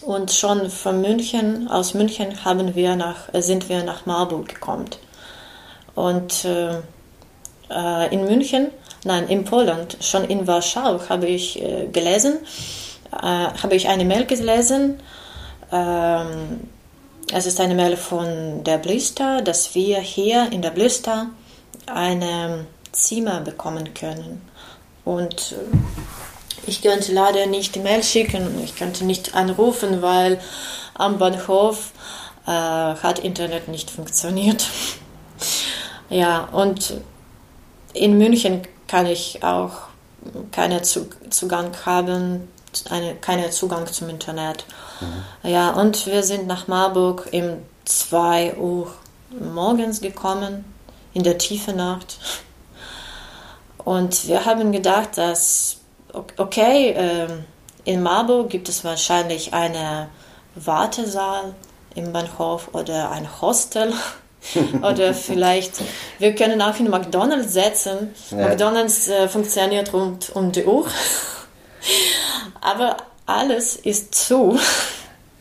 und 0.02 0.32
schon 0.32 0.70
von 0.70 1.02
München, 1.02 1.68
aus 1.68 1.94
München 1.94 2.44
haben 2.44 2.76
wir 2.76 2.96
nach, 2.96 3.30
sind 3.34 3.70
wir 3.70 3.84
nach 3.84 4.06
Marburg 4.06 4.48
gekommen. 4.48 4.90
Und 5.94 6.46
äh, 6.46 6.78
äh 7.70 8.14
in 8.14 8.26
München, 8.26 8.72
nein, 9.04 9.28
in 9.28 9.46
Polen, 9.46 9.88
schon 10.02 10.26
in 10.26 10.48
Warschau 10.48 11.00
habe 11.10 11.28
ich 11.28 11.62
äh, 11.62 11.88
gelesen, 11.88 12.38
äh, 13.12 13.26
habe 13.62 13.76
ich 13.76 13.88
eine 13.88 14.06
Mail 14.06 14.26
gelesen. 14.26 15.00
Ähm, 15.72 16.70
es 17.32 17.46
ist 17.46 17.60
eine 17.60 17.76
Mail 17.76 17.98
von 17.98 18.64
der 18.64 18.78
Blister, 18.78 19.42
dass 19.42 19.74
wir 19.74 20.00
hier 20.00 20.52
in 20.52 20.62
der 20.62 20.70
Blister 20.72 21.28
ein 21.88 22.68
Zimmer 22.92 23.42
bekommen 23.42 23.94
können. 23.94 24.42
Und 25.04 25.54
äh, 25.54 26.66
ich 26.68 26.82
könnte 26.82 27.14
leider 27.14 27.46
nicht 27.46 27.76
die 27.76 27.80
Mail 27.80 28.04
schicken, 28.04 28.62
ich 28.64 28.76
könnte 28.76 29.06
nicht 29.06 29.36
anrufen, 29.36 30.02
weil 30.02 30.40
am 30.96 31.18
Bahnhof 31.20 31.92
äh, 32.48 32.52
hat 32.52 33.20
Internet 33.20 33.68
nicht 33.68 33.92
funktioniert. 33.92 34.68
ja, 36.10 36.46
und 36.52 36.96
in 37.94 38.18
München 38.18 38.62
kann 38.88 39.06
ich 39.06 39.44
auch 39.44 39.74
keinen 40.52 40.84
Zugang 40.84 41.72
haben, 41.86 42.48
eine, 42.90 43.16
keinen 43.16 43.52
Zugang 43.52 43.86
zum 43.88 44.10
Internet. 44.10 44.66
Mhm. 45.00 45.50
Ja, 45.50 45.72
und 45.72 46.08
wir 46.08 46.24
sind 46.24 46.48
nach 46.48 46.68
Marburg 46.68 47.28
um 47.32 47.58
2 47.86 48.56
Uhr 48.58 48.94
morgens 49.40 50.02
gekommen, 50.02 50.66
in 51.16 51.24
der 51.24 51.40
tiefen 51.40 51.78
Nacht. 51.78 52.20
Und 53.84 54.28
wir 54.28 54.46
haben 54.46 54.72
gedacht, 54.72 55.18
dass, 55.18 55.78
okay, 56.38 56.92
äh, 56.92 57.28
in 57.86 58.04
Marburg 58.04 58.50
gibt 58.50 58.70
es 58.70 58.84
wahrscheinlich 58.84 59.54
einen 59.54 60.08
Wartesaal 60.56 61.56
im 61.96 62.12
Bahnhof 62.12 62.70
oder 62.74 63.10
ein 63.12 63.42
Hostel. 63.42 63.94
oder 64.84 65.14
vielleicht, 65.14 65.74
wir 66.20 66.36
können 66.36 66.62
auch 66.62 66.80
in 66.80 66.90
McDonalds 66.90 67.54
setzen. 67.54 68.14
Ja. 68.30 68.50
McDonalds 68.50 69.08
äh, 69.08 69.28
funktioniert 69.28 69.92
rund 69.94 70.30
um 70.36 70.52
die 70.52 70.66
Uhr. 70.66 70.86
Aber 72.62 72.98
alles 73.26 73.76
ist 73.76 74.14
zu. 74.14 74.60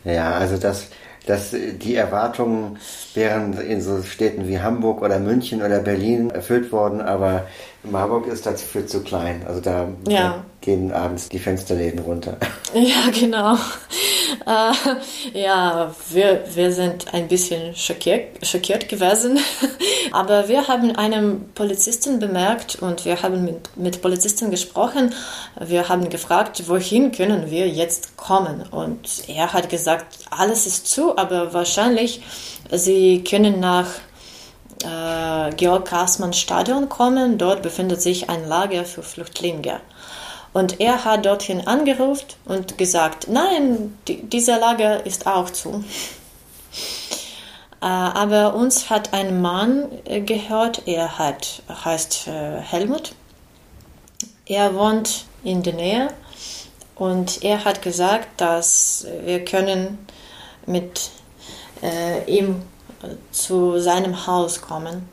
Ja, 0.03 0.31
also 0.31 0.57
das, 0.57 0.87
dass 1.25 1.51
die 1.51 1.95
Erwartungen 1.95 2.77
wären 3.13 3.59
in 3.59 3.81
so 3.81 4.01
Städten 4.03 4.47
wie 4.47 4.59
Hamburg 4.59 5.01
oder 5.01 5.19
München 5.19 5.61
oder 5.61 5.79
Berlin 5.79 6.29
erfüllt 6.29 6.71
worden, 6.71 7.01
aber 7.01 7.47
Marburg 7.91 8.27
ist 8.27 8.45
dafür 8.45 8.85
zu 8.87 9.01
klein. 9.01 9.45
Also 9.47 9.61
da, 9.61 9.87
ja. 10.07 10.21
da 10.29 10.45
gehen 10.61 10.91
abends 10.91 11.29
die 11.29 11.39
Fensterläden 11.39 11.99
runter. 11.99 12.37
Ja, 12.73 13.09
genau. 13.09 13.55
Äh, 14.45 15.39
ja, 15.39 15.95
wir, 16.09 16.43
wir 16.53 16.73
sind 16.73 17.13
ein 17.13 17.29
bisschen 17.29 17.73
schockiert, 17.73 18.45
schockiert 18.45 18.89
gewesen. 18.89 19.39
Aber 20.11 20.49
wir 20.49 20.67
haben 20.67 20.93
einen 20.97 21.53
Polizisten 21.53 22.19
bemerkt 22.19 22.75
und 22.81 23.05
wir 23.05 23.21
haben 23.21 23.45
mit, 23.45 23.77
mit 23.77 24.01
Polizisten 24.01 24.51
gesprochen. 24.51 25.13
Wir 25.65 25.87
haben 25.87 26.09
gefragt, 26.09 26.67
wohin 26.67 27.13
können 27.13 27.49
wir 27.49 27.69
jetzt 27.69 28.17
kommen? 28.17 28.63
Und 28.71 29.29
er 29.29 29.53
hat 29.53 29.69
gesagt, 29.69 30.17
alles 30.31 30.67
ist 30.67 30.87
zu, 30.87 31.17
aber 31.17 31.53
wahrscheinlich 31.53 32.21
sie 32.71 33.23
können 33.23 33.61
nach 33.61 33.87
äh, 34.83 35.53
Georg 35.55 35.85
Kassmann 35.85 36.33
Stadion 36.33 36.89
kommen. 36.89 37.37
Dort 37.37 37.61
befindet 37.61 38.01
sich 38.01 38.29
ein 38.29 38.47
Lager 38.47 38.85
für 38.85 39.03
Flüchtlinge. 39.03 39.79
Und 40.53 40.79
er 40.79 41.03
hat 41.03 41.25
dorthin 41.25 41.67
angerufen 41.67 42.27
und 42.45 42.77
gesagt, 42.77 43.27
nein, 43.27 43.97
die, 44.07 44.21
dieser 44.23 44.59
Lager 44.59 45.05
ist 45.05 45.27
auch 45.27 45.49
zu. 45.49 45.83
Äh, 47.81 47.85
aber 47.85 48.55
uns 48.55 48.89
hat 48.89 49.13
ein 49.13 49.41
Mann 49.41 49.89
äh, 50.05 50.21
gehört, 50.21 50.83
er 50.85 51.17
hat, 51.17 51.61
heißt 51.83 52.27
äh, 52.27 52.59
Helmut. 52.59 53.13
Er 54.45 54.75
wohnt 54.75 55.25
in 55.43 55.61
der 55.61 55.73
Nähe 55.73 56.07
und 56.95 57.43
er 57.43 57.65
hat 57.65 57.81
gesagt, 57.81 58.39
dass 58.39 59.05
wir 59.23 59.43
können 59.43 60.07
mit 60.65 61.11
äh, 61.81 62.23
ihm 62.31 62.61
zu 63.31 63.79
seinem 63.79 64.27
Haus 64.27 64.61
kommen. 64.61 65.07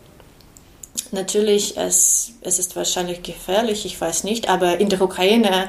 Natürlich, 1.11 1.77
es, 1.77 2.33
es 2.42 2.59
ist 2.59 2.77
wahrscheinlich 2.77 3.23
gefährlich, 3.23 3.85
ich 3.85 4.01
weiß 4.01 4.25
nicht, 4.25 4.49
aber 4.49 4.79
in 4.79 4.88
der 4.88 5.01
Ukraine 5.01 5.68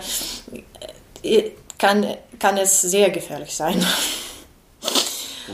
äh, 1.22 1.52
kann, 1.78 2.06
kann 2.40 2.58
es 2.58 2.82
sehr 2.82 3.10
gefährlich 3.10 3.56
sein. 3.56 3.86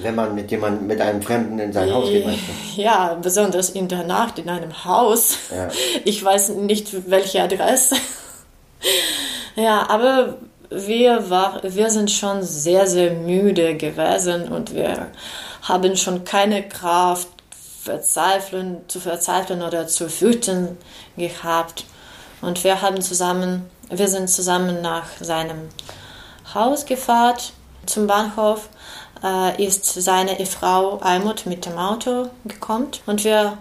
Wenn 0.02 0.16
man 0.16 0.36
mit 0.36 0.52
jemandem, 0.52 0.88
mit 0.88 1.02
einem 1.02 1.22
Fremden 1.22 1.58
in 1.60 1.74
sein 1.74 1.92
Haus 1.92 2.10
geht, 2.10 2.26
möchte. 2.26 2.52
Ja, 2.76 3.18
besonders 3.20 3.72
in 3.72 3.88
der 3.88 4.04
Nacht 4.04 4.38
in 4.38 4.50
einem 4.50 4.86
Haus. 4.86 5.38
Ja. 5.52 5.70
Ich 6.06 6.24
weiß 6.24 6.50
nicht, 6.50 7.10
welche 7.10 7.42
Adresse. 7.42 7.96
Ja, 9.56 9.90
aber 9.90 10.38
wir, 10.70 11.30
war, 11.30 11.62
wir 11.64 11.90
sind 11.90 12.12
schon 12.12 12.44
sehr, 12.44 12.88
sehr 12.88 13.12
müde 13.14 13.76
gewesen 13.76 14.50
und 14.50 14.74
wir 14.74 15.08
haben 15.70 15.96
schon 15.96 16.26
keine 16.26 16.68
Kraft 16.68 17.30
verzweifeln, 17.82 18.82
zu 18.88 19.00
verzweifeln 19.00 19.62
oder 19.62 19.88
zu 19.88 20.10
wüten 20.22 20.78
gehabt. 21.16 21.86
Und 22.42 22.64
wir 22.64 22.82
haben 22.82 23.02
zusammen, 23.02 23.70
wir 23.90 24.08
sind 24.08 24.30
zusammen 24.30 24.82
nach 24.82 25.06
seinem 25.22 25.70
Haus 26.54 26.86
gefahren 26.86 27.38
zum 27.86 28.08
Bahnhof. 28.08 28.70
Äh, 29.24 29.66
ist 29.66 29.86
seine 29.86 30.46
Frau 30.46 30.98
Almut 31.00 31.46
mit 31.46 31.66
dem 31.66 31.78
Auto 31.78 32.30
gekommen 32.46 32.88
und 33.06 33.26
wir 33.26 33.58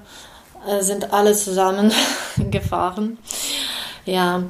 äh, 0.68 0.82
sind 0.82 1.12
alle 1.12 1.34
zusammen 1.34 1.92
gefahren. 2.50 3.18
Ja, 4.04 4.44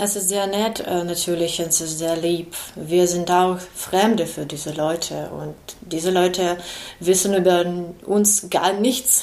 es 0.00 0.16
ist 0.16 0.28
sehr 0.28 0.46
nett 0.46 0.80
äh, 0.80 1.04
natürlich, 1.04 1.60
es 1.60 1.80
ist 1.80 1.98
sehr 1.98 2.16
lieb. 2.16 2.54
Wir 2.74 3.06
sind 3.06 3.30
auch 3.30 3.58
Fremde 3.74 4.26
für 4.26 4.46
diese 4.46 4.72
Leute 4.72 5.28
und 5.30 5.56
diese 5.80 6.10
Leute 6.10 6.58
wissen 7.00 7.34
über 7.34 7.64
uns 8.06 8.48
gar 8.50 8.72
nichts. 8.72 9.22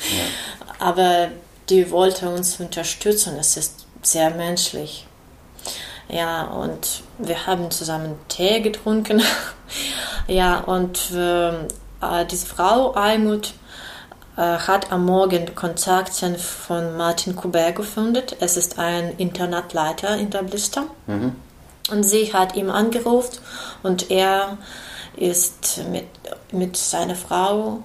Ja. 0.00 0.24
Aber 0.86 1.28
die 1.68 1.90
wollten 1.90 2.28
uns 2.28 2.60
unterstützen. 2.60 3.36
Es 3.38 3.56
ist 3.56 3.86
sehr 4.02 4.30
menschlich. 4.30 5.06
Ja, 6.08 6.44
und 6.44 7.02
wir 7.18 7.46
haben 7.46 7.70
zusammen 7.70 8.18
Tee 8.28 8.60
getrunken. 8.60 9.22
ja, 10.28 10.60
und 10.60 11.10
äh, 11.12 11.48
äh, 11.48 12.26
diese 12.30 12.46
Frau 12.46 12.92
Almut 12.92 13.54
hat 14.42 14.90
am 14.90 15.06
Morgen 15.06 15.54
Kontakte 15.54 16.36
von 16.38 16.96
Martin 16.96 17.36
Kubert 17.36 17.76
gefunden. 17.76 18.24
Es 18.40 18.56
ist 18.56 18.78
ein 18.78 19.14
Internatleiter 19.18 20.16
in 20.16 20.30
der 20.30 20.42
Blister. 20.42 20.84
Mhm. 21.06 21.36
Und 21.90 22.02
sie 22.02 22.32
hat 22.32 22.56
ihm 22.56 22.70
angerufen 22.70 23.38
und 23.82 24.10
er 24.10 24.56
ist 25.16 25.82
mit, 25.90 26.06
mit 26.50 26.76
seiner 26.76 27.14
Frau 27.14 27.82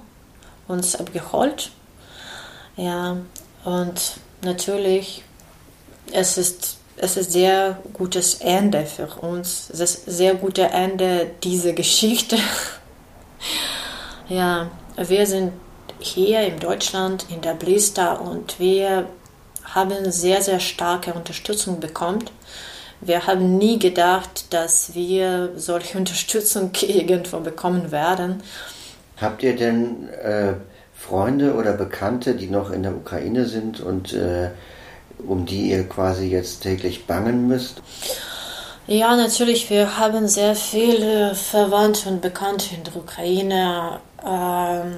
uns 0.66 0.96
abgeholt. 0.96 1.70
Ja, 2.76 3.16
und 3.64 4.00
natürlich, 4.42 5.22
es 6.12 6.38
ist, 6.38 6.78
es 6.96 7.16
ist 7.16 7.32
sehr 7.32 7.78
gutes 7.92 8.36
Ende 8.36 8.86
für 8.86 9.06
uns. 9.06 9.68
Es 9.70 9.80
ist 9.80 10.06
sehr 10.06 10.34
gutes 10.34 10.70
Ende 10.70 11.30
dieser 11.42 11.72
Geschichte. 11.74 12.38
ja, 14.28 14.70
wir 14.96 15.26
sind 15.26 15.52
hier 16.00 16.42
in 16.42 16.58
Deutschland, 16.58 17.26
in 17.30 17.40
der 17.40 17.54
Blista 17.54 18.14
und 18.14 18.58
wir 18.58 19.06
haben 19.64 20.10
sehr, 20.10 20.42
sehr 20.42 20.60
starke 20.60 21.12
Unterstützung 21.14 21.80
bekommen. 21.80 22.24
Wir 23.00 23.26
haben 23.26 23.56
nie 23.56 23.78
gedacht, 23.78 24.52
dass 24.52 24.94
wir 24.94 25.52
solche 25.56 25.98
Unterstützung 25.98 26.72
irgendwo 26.80 27.40
bekommen 27.40 27.90
werden. 27.92 28.42
Habt 29.20 29.42
ihr 29.42 29.54
denn 29.54 30.08
äh, 30.08 30.54
Freunde 30.94 31.54
oder 31.54 31.72
Bekannte, 31.72 32.34
die 32.34 32.48
noch 32.48 32.70
in 32.70 32.82
der 32.82 32.94
Ukraine 32.94 33.46
sind 33.46 33.80
und 33.80 34.12
äh, 34.12 34.50
um 35.26 35.44
die 35.44 35.70
ihr 35.70 35.88
quasi 35.88 36.26
jetzt 36.26 36.62
täglich 36.62 37.06
bangen 37.06 37.46
müsst? 37.46 37.82
Ja, 38.86 39.14
natürlich. 39.16 39.70
Wir 39.70 39.98
haben 39.98 40.26
sehr 40.26 40.54
viele 40.54 41.34
Verwandte 41.34 42.08
und 42.08 42.22
Bekannte 42.22 42.74
in 42.74 42.84
der 42.84 42.96
Ukraine. 42.96 44.00
Ähm, 44.26 44.96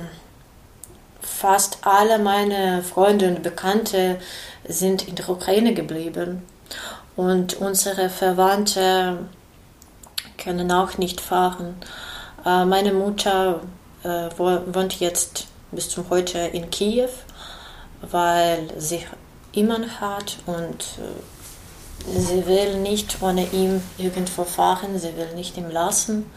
fast 1.42 1.78
alle 1.82 2.20
meine 2.20 2.84
Freunde 2.84 3.26
und 3.26 3.42
Bekannte 3.42 4.20
sind 4.68 5.08
in 5.08 5.16
der 5.16 5.28
Ukraine 5.28 5.74
geblieben. 5.74 6.46
Und 7.16 7.54
unsere 7.54 8.08
Verwandte 8.08 9.18
können 10.38 10.70
auch 10.70 10.98
nicht 10.98 11.20
fahren. 11.20 11.74
Äh, 12.46 12.64
meine 12.64 12.92
Mutter 12.92 13.60
äh, 14.04 14.28
wohnt 14.38 15.00
jetzt 15.00 15.48
bis 15.72 15.88
zum 15.88 16.08
heute 16.10 16.38
in 16.38 16.70
Kiew, 16.70 17.10
weil 18.02 18.68
sie 18.78 19.04
Iman 19.52 20.00
hat 20.00 20.38
und 20.46 20.80
äh, 20.98 22.20
sie 22.20 22.46
will 22.46 22.78
nicht 22.78 23.20
ohne 23.20 23.46
ihn 23.52 23.82
irgendwo 23.98 24.44
fahren, 24.44 24.96
sie 24.96 25.16
will 25.16 25.34
nicht 25.34 25.56
ihm 25.56 25.70
lassen. 25.70 26.30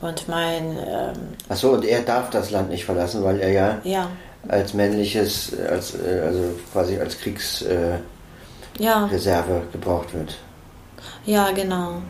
Und 0.00 0.28
mein. 0.28 0.76
Ähm, 0.76 1.14
Achso, 1.48 1.70
und 1.72 1.84
er 1.84 2.02
darf 2.02 2.30
das 2.30 2.50
Land 2.50 2.70
nicht 2.70 2.84
verlassen, 2.84 3.24
weil 3.24 3.40
er 3.40 3.50
ja, 3.50 3.78
ja. 3.84 4.10
als 4.48 4.74
männliches, 4.74 5.52
als, 5.68 5.94
also 5.98 6.54
quasi 6.72 6.98
als 6.98 7.18
Kriegsreserve 7.18 8.02
äh, 8.78 8.80
ja. 8.80 9.08
gebraucht 9.72 10.12
wird. 10.12 10.36
Ja, 11.24 11.50
genau. 11.52 12.02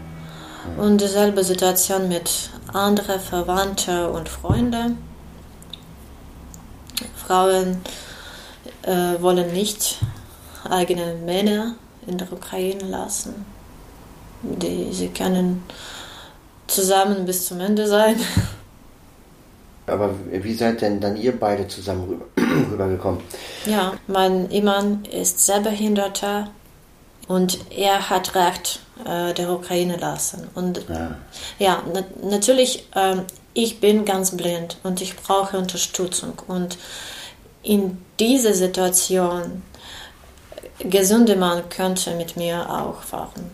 Und 0.76 1.00
dieselbe 1.00 1.44
Situation 1.44 2.08
mit 2.08 2.50
anderen 2.72 3.20
Verwandten 3.20 4.06
und 4.06 4.28
Freunden. 4.28 4.98
Frauen 7.26 7.80
äh, 8.82 9.20
wollen 9.20 9.52
nicht 9.52 9.98
eigene 10.68 11.14
Männer 11.24 11.76
in 12.06 12.18
der 12.18 12.32
Ukraine 12.32 12.84
lassen. 12.84 13.46
Die, 14.42 14.92
sie 14.92 15.08
können 15.08 15.64
zusammen 16.66 17.26
bis 17.26 17.46
zum 17.46 17.60
Ende 17.60 17.86
sein. 17.86 18.16
Aber 19.86 20.10
wie 20.30 20.54
seid 20.54 20.82
denn 20.82 21.00
dann 21.00 21.16
ihr 21.16 21.38
beide 21.38 21.68
zusammen 21.68 22.08
rüber, 22.08 22.24
rübergekommen? 22.70 23.20
Ja, 23.66 23.94
mein 24.08 24.50
Ehemann 24.50 25.04
ist 25.04 25.46
sehr 25.46 25.60
behinderter 25.60 26.50
und 27.28 27.58
er 27.70 28.10
hat 28.10 28.34
Recht 28.34 28.80
äh, 29.04 29.32
der 29.32 29.50
Ukraine 29.50 29.96
lassen. 29.96 30.48
Und 30.54 30.84
ja, 30.88 31.16
ja 31.58 31.82
na 31.92 32.02
natürlich, 32.28 32.88
äh, 32.94 33.16
ich 33.54 33.80
bin 33.80 34.04
ganz 34.04 34.36
blind 34.36 34.78
und 34.82 35.00
ich 35.00 35.16
brauche 35.16 35.56
Unterstützung. 35.56 36.42
Und 36.48 36.78
in 37.62 37.98
dieser 38.18 38.54
Situation, 38.54 39.62
gesunde 40.78 41.36
Mann 41.36 41.68
könnte 41.68 42.14
mit 42.14 42.36
mir 42.36 42.68
auch 42.68 43.02
fahren. 43.02 43.50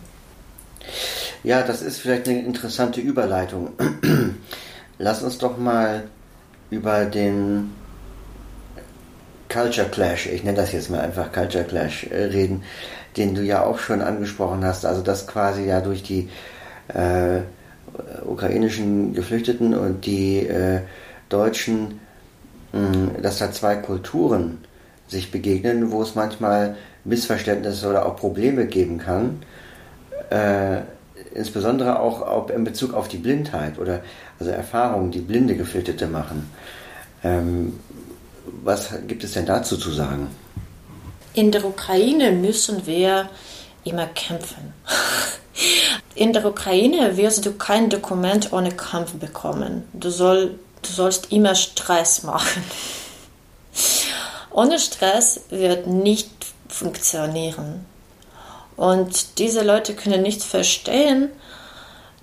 Ja, 1.43 1.61
das 1.63 1.81
ist 1.81 1.99
vielleicht 1.99 2.27
eine 2.27 2.41
interessante 2.41 3.01
Überleitung. 3.01 3.73
Lass 4.97 5.23
uns 5.23 5.37
doch 5.37 5.57
mal 5.57 6.03
über 6.69 7.05
den 7.05 7.71
Culture 9.49 9.89
Clash, 9.89 10.27
ich 10.27 10.43
nenne 10.43 10.57
das 10.57 10.71
jetzt 10.71 10.89
mal 10.89 11.01
einfach 11.01 11.31
Culture 11.31 11.63
Clash, 11.63 12.05
äh, 12.05 12.23
reden 12.25 12.63
den 13.17 13.35
du 13.35 13.41
ja 13.41 13.63
auch 13.63 13.79
schon 13.79 14.01
angesprochen 14.01 14.63
hast, 14.65 14.85
also 14.85 15.01
dass 15.01 15.27
quasi 15.27 15.65
ja 15.65 15.81
durch 15.81 16.03
die 16.03 16.29
äh, 16.87 17.41
ukrainischen 18.25 19.13
Geflüchteten 19.13 19.73
und 19.73 20.05
die 20.05 20.47
äh, 20.47 20.81
Deutschen, 21.29 21.99
mh, 22.71 23.21
dass 23.21 23.39
da 23.39 23.51
zwei 23.51 23.75
Kulturen 23.75 24.59
sich 25.07 25.31
begegnen, 25.31 25.91
wo 25.91 26.01
es 26.01 26.15
manchmal 26.15 26.75
Missverständnisse 27.03 27.89
oder 27.89 28.05
auch 28.05 28.15
Probleme 28.15 28.65
geben 28.65 28.97
kann, 28.97 29.41
äh, 30.33 30.81
insbesondere 31.35 31.99
auch 31.99 32.49
in 32.49 32.63
Bezug 32.63 32.93
auf 32.93 33.07
die 33.07 33.17
Blindheit 33.17 33.77
oder 33.77 34.01
also 34.39 34.51
Erfahrungen, 34.51 35.11
die 35.11 35.19
blinde 35.19 35.55
Geflüchtete 35.55 36.07
machen. 36.07 36.49
Ähm, 37.23 37.79
was 38.63 38.89
gibt 39.07 39.23
es 39.23 39.33
denn 39.33 39.45
dazu 39.45 39.77
zu 39.77 39.91
sagen? 39.91 40.27
In 41.33 41.51
der 41.51 41.65
Ukraine 41.65 42.31
müssen 42.31 42.85
wir 42.85 43.29
immer 43.83 44.07
kämpfen. 44.07 44.73
In 46.15 46.33
der 46.33 46.45
Ukraine 46.45 47.15
wirst 47.17 47.45
du 47.45 47.53
kein 47.53 47.89
Dokument 47.89 48.53
ohne 48.53 48.71
Kampf 48.71 49.13
bekommen. 49.13 49.83
Du, 49.93 50.09
soll, 50.09 50.59
du 50.81 50.91
sollst 50.91 51.31
immer 51.31 51.55
Stress 51.55 52.23
machen. 52.23 52.63
Ohne 54.51 54.77
Stress 54.77 55.41
wird 55.49 55.87
nicht 55.87 56.29
funktionieren. 56.69 57.85
Und 58.75 59.39
diese 59.39 59.63
Leute 59.63 59.93
können 59.95 60.21
nicht 60.21 60.41
verstehen, 60.41 61.29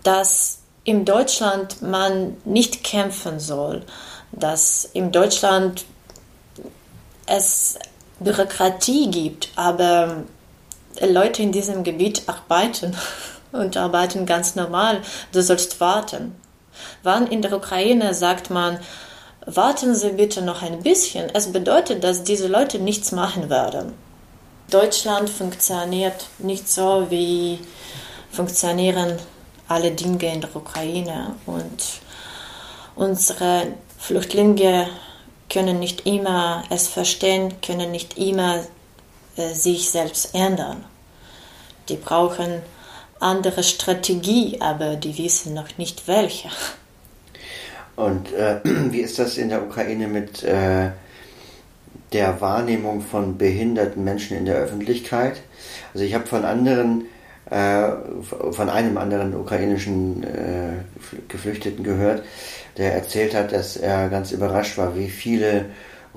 dass 0.03 0.59
in 0.85 1.05
Deutschland 1.05 1.83
man 1.83 2.37
nicht 2.45 2.83
kämpfen 2.83 3.39
soll, 3.39 3.83
dass 4.33 4.85
in 4.93 5.13
Deutschland 5.13 5.85
es 7.27 7.79
Bürokratie 8.19 9.11
gibt, 9.11 9.51
aber 9.57 10.25
Leute 11.01 11.43
in 11.43 11.53
diesem 11.53 11.85
Gebiet 11.85 12.23
arbeiten 12.27 12.97
und 13.53 13.77
arbeiten 13.77 14.27
ganz 14.27 14.57
normal. 14.57 15.03
Du 15.33 15.43
sollst 15.43 15.81
warten. 15.81 16.35
Wann 17.03 17.27
in 17.27 17.43
der 17.43 17.53
Ukraine 17.53 18.15
sagt 18.15 18.51
man, 18.51 18.79
warten 19.47 19.95
Sie 19.95 20.11
bitte 20.11 20.43
noch 20.43 20.63
ein 20.63 20.83
bisschen. 20.83 21.31
Es 21.35 21.53
bedeutet, 21.53 22.05
dass 22.05 22.25
diese 22.25 22.49
Leute 22.49 22.79
nichts 22.79 23.13
machen 23.13 23.51
werden. 23.51 23.95
Deutschland 24.71 25.29
funktioniert 25.29 26.27
nicht 26.39 26.69
so, 26.69 27.07
wie 27.11 27.59
funktionieren 28.31 29.19
alle 29.69 29.91
Dinge 29.91 30.33
in 30.33 30.41
der 30.41 30.55
Ukraine. 30.55 31.35
Und 31.47 32.01
unsere 32.97 33.69
Flüchtlinge 33.99 34.89
können 35.49 35.79
nicht 35.79 36.07
immer 36.07 36.65
es 36.71 36.89
verstehen, 36.89 37.61
können 37.61 37.91
nicht 37.91 38.17
immer 38.17 38.65
äh, 39.37 39.55
sich 39.55 39.91
selbst 39.91 40.35
ändern. 40.35 40.85
Die 41.89 41.97
brauchen 41.97 42.63
andere 43.19 43.63
Strategie, 43.63 44.61
aber 44.61 44.97
die 44.97 45.17
wissen 45.19 45.55
noch 45.55 45.77
nicht 45.77 46.07
welche. 46.09 46.49
Und 47.97 48.33
äh, 48.33 48.61
wie 48.65 49.01
ist 49.01 49.19
das 49.19 49.37
in 49.37 49.49
der 49.49 49.63
Ukraine 49.63 50.09
mit 50.09 50.43
äh, 50.43 50.91
der 52.13 52.41
Wahrnehmung 52.41 53.01
von 53.01 53.39
behinderten 53.39 54.05
Menschen 54.05 54.37
in 54.37 54.45
der 54.45 54.57
Öffentlichkeit? 54.57 55.41
Also 55.93 56.05
ich 56.05 56.15
habe 56.15 56.27
von 56.27 56.45
anderen, 56.45 57.07
äh, 57.51 57.89
von 58.53 58.69
einem 58.69 58.99
anderen 58.99 59.35
ukrainischen 59.35 60.23
äh, 60.23 60.73
Geflüchteten 61.29 61.85
gehört, 61.85 62.23
der 62.77 62.95
erzählt 62.95 63.35
hat, 63.35 63.53
dass 63.53 63.77
er 63.77 64.09
ganz 64.09 64.33
überrascht 64.33 64.79
war, 64.79 64.97
wie 64.97 65.09
viele 65.09 65.67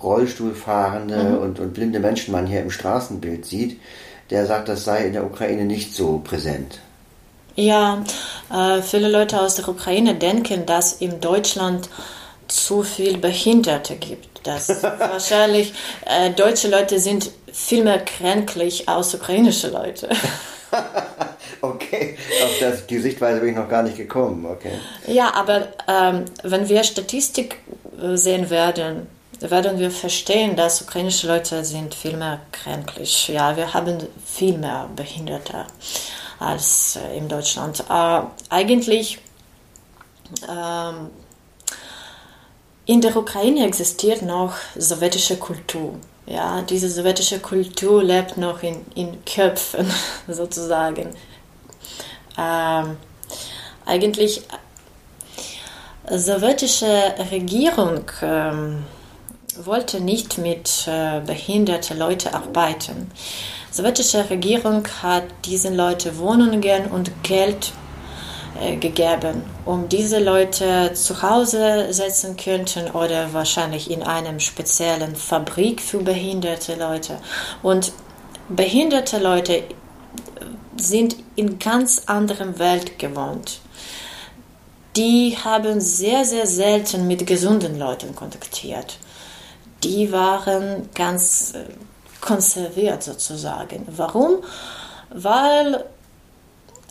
Rollstuhlfahrende 0.02 1.18
mhm. 1.18 1.38
und, 1.38 1.60
und 1.60 1.74
blinde 1.74 2.00
Menschen 2.00 2.32
man 2.32 2.48
hier 2.48 2.62
im 2.62 2.72
Straßenbild 2.72 3.46
sieht. 3.46 3.80
Der 4.30 4.46
sagt, 4.46 4.70
das 4.70 4.86
sei 4.86 5.06
in 5.06 5.14
der 5.14 5.26
Ukraine 5.26 5.66
nicht 5.66 5.94
so 5.94 6.20
präsent. 6.24 6.80
Ja, 7.56 8.04
äh, 8.52 8.82
viele 8.82 9.10
Leute 9.10 9.40
aus 9.40 9.56
der 9.56 9.68
Ukraine 9.68 10.16
denken, 10.16 10.66
dass 10.66 10.94
in 10.94 11.20
Deutschland 11.20 11.90
zu 12.48 12.84
viel 12.84 13.18
Behinderte 13.18 13.96
gibt. 13.96 14.33
Dass 14.44 14.84
wahrscheinlich 14.84 15.74
äh, 16.06 16.32
deutsche 16.32 16.68
Leute 16.68 17.00
sind 17.00 17.32
viel 17.52 17.84
mehr 17.84 18.00
kränklich 18.00 18.90
als 18.90 19.14
ukrainische 19.14 19.70
Leute. 19.70 20.10
okay. 20.10 21.04
okay, 21.62 22.18
auf 22.44 22.60
das, 22.60 22.88
die 22.88 23.00
Sichtweise 23.00 23.40
bin 23.40 23.50
ich 23.50 23.56
noch 23.56 23.70
gar 23.70 23.84
nicht 23.84 23.98
gekommen. 23.98 24.46
Okay. 24.46 24.74
Ja, 25.08 25.34
aber 25.34 25.68
ähm, 25.88 26.26
wenn 26.44 26.68
wir 26.68 26.84
Statistik 26.84 27.58
äh, 28.02 28.18
sehen 28.18 28.50
werden, 28.50 29.08
werden 29.40 29.80
wir 29.80 29.92
verstehen, 29.92 30.56
dass 30.56 30.82
ukrainische 30.82 31.28
Leute 31.28 31.64
sind 31.66 31.94
viel 31.94 32.18
mehr 32.18 32.40
kränklich. 32.52 33.28
Ja, 33.28 33.56
wir 33.58 33.74
haben 33.74 33.98
viel 34.26 34.58
mehr 34.58 34.90
Behinderte 34.96 35.66
als 36.40 36.98
äh, 36.98 37.18
in 37.18 37.28
Deutschland. 37.28 37.84
Äh, 37.90 38.22
eigentlich 38.50 39.20
ähm, 40.50 41.10
in 42.86 43.02
der 43.02 43.16
Ukraine 43.16 43.66
existiert 43.66 44.22
noch 44.22 44.56
sowjetische 44.76 45.38
Kultur. 45.38 45.96
Ja, 46.26 46.62
diese 46.62 46.90
sowjetische 46.90 47.40
Kultur 47.40 48.04
lebt 48.04 48.38
noch 48.38 48.64
in, 48.64 48.86
in 48.96 49.24
Köpfen 49.26 49.90
sozusagen. 50.28 51.10
Ähm, 52.38 52.98
eigentlich 53.86 54.42
äh, 56.08 56.18
sowjetische 56.18 57.14
Regierung 57.32 58.06
ähm, 58.22 58.84
wollte 59.64 60.00
nicht 60.00 60.38
mit 60.38 60.88
äh, 60.88 61.22
behinderten 61.22 62.00
Leuten 62.00 62.34
arbeiten. 62.34 63.12
Die 63.70 63.76
sowjetische 63.76 64.30
Regierung 64.30 64.88
hat 65.02 65.26
diesen 65.46 65.76
Leuten 65.76 66.18
Wohnungen 66.18 66.86
und 66.92 67.12
Geld 67.24 67.74
äh, 68.64 68.78
gegeben, 68.78 69.44
um 69.66 69.90
diese 69.90 70.20
Leute 70.20 70.94
zu 70.94 71.22
Hause 71.22 71.88
setzen 71.92 72.38
könnten 72.38 72.92
oder 72.92 73.34
wahrscheinlich 73.34 73.92
in 73.92 74.04
einem 74.04 74.40
speziellen 74.40 75.16
Fabrik 75.16 75.82
für 75.82 76.00
behinderte 76.00 76.76
Leute. 76.76 77.20
Und 77.62 77.92
behinderte 78.48 79.20
Leute 79.20 79.64
sind 80.78 81.18
in 81.36 81.60
ganz 81.60 82.04
anderem 82.06 82.58
Welt 82.58 82.98
gewohnt. 83.00 83.60
Die 84.96 85.38
haben 85.44 85.82
sehr, 85.82 86.24
sehr 86.24 86.48
selten 86.48 87.08
mit 87.08 87.26
gesunden 87.28 87.78
Leuten 87.78 88.16
kontaktiert. 88.16 88.98
Die 89.84 90.12
waren 90.12 90.90
ganz 90.94 91.54
äh, 91.54 91.66
konserviert 92.22 93.04
sozusagen. 93.04 93.86
Warum? 93.90 94.44
Weil 95.10 95.84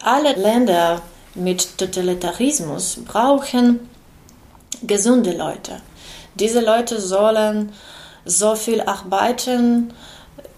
alle 0.02 0.32
Länder 0.34 1.00
mit 1.34 1.78
Totalitarismus 1.78 2.98
brauchen 3.04 3.88
gesunde 4.82 5.32
Leute. 5.32 5.80
Diese 6.34 6.60
Leute 6.60 7.00
sollen 7.00 7.72
so 8.24 8.54
viel 8.54 8.80
arbeiten, 8.80 9.92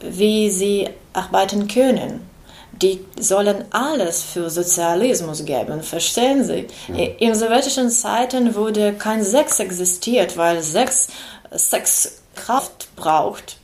wie 0.00 0.50
sie 0.50 0.88
arbeiten 1.12 1.68
können. 1.68 2.28
Die 2.72 3.04
sollen 3.18 3.64
alles 3.70 4.22
für 4.22 4.50
Sozialismus 4.50 5.44
geben, 5.44 5.82
verstehen 5.82 6.42
Sie? 6.44 6.66
Ja. 6.88 7.04
In 7.18 7.34
sowjetischen 7.34 7.88
Zeiten 7.88 8.54
wurde 8.56 8.94
kein 8.94 9.22
Sex 9.22 9.60
existiert, 9.60 10.36
weil 10.36 10.60
Sex 10.62 11.08
Sex 11.52 12.22
Kraft 12.34 12.88
braucht. 12.96 13.58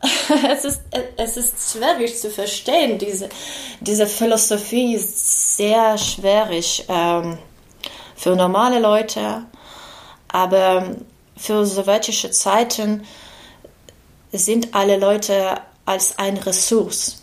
es, 0.50 0.64
ist, 0.64 0.80
es 1.16 1.36
ist 1.36 1.72
schwierig 1.72 2.18
zu 2.18 2.30
verstehen. 2.30 2.98
Diese, 2.98 3.28
diese 3.80 4.06
Philosophie 4.06 4.94
ist 4.94 5.35
sehr 5.56 5.96
schwierig 5.96 6.84
ähm, 6.88 7.38
für 8.14 8.36
normale 8.36 8.78
Leute, 8.78 9.46
aber 10.28 10.96
für 11.36 11.64
sowjetische 11.64 12.30
Zeiten 12.30 13.04
sind 14.32 14.74
alle 14.74 14.98
Leute 14.98 15.60
als 15.86 16.18
ein 16.18 16.36
Ressource. 16.36 17.22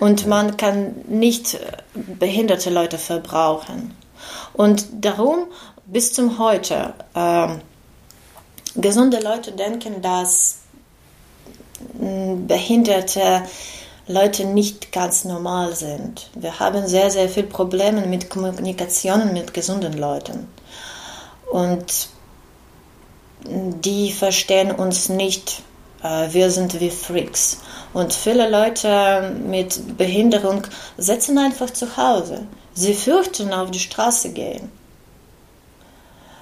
Und 0.00 0.26
man 0.26 0.56
kann 0.56 0.96
nicht 1.06 1.58
behinderte 1.94 2.70
Leute 2.70 2.98
verbrauchen. 2.98 3.96
Und 4.54 4.86
darum 4.92 5.46
bis 5.86 6.12
zum 6.12 6.38
heute 6.38 6.94
äh, 7.14 7.48
gesunde 8.74 9.20
Leute 9.20 9.52
denken, 9.52 10.02
dass 10.02 10.62
behinderte 11.94 13.42
Leute 14.08 14.44
nicht 14.44 14.90
ganz 14.92 15.24
normal 15.24 15.76
sind. 15.76 16.30
Wir 16.34 16.58
haben 16.58 16.86
sehr, 16.86 17.10
sehr 17.10 17.28
viele 17.28 17.46
Probleme 17.46 18.06
mit 18.06 18.30
Kommunikation 18.30 19.32
mit 19.32 19.54
gesunden 19.54 19.96
Leuten. 19.96 20.48
Und 21.50 22.08
die 23.44 24.12
verstehen 24.12 24.72
uns 24.72 25.08
nicht. 25.08 25.62
Äh, 26.02 26.32
wir 26.32 26.50
sind 26.50 26.80
wie 26.80 26.90
Freaks. 26.90 27.58
Und 27.92 28.12
viele 28.12 28.48
Leute 28.48 29.34
mit 29.46 29.96
Behinderung 29.96 30.66
sitzen 30.96 31.38
einfach 31.38 31.70
zu 31.70 31.96
Hause. 31.96 32.46
Sie 32.74 32.94
fürchten 32.94 33.52
auf 33.52 33.70
die 33.70 33.80
Straße 33.80 34.30
gehen. 34.30 34.72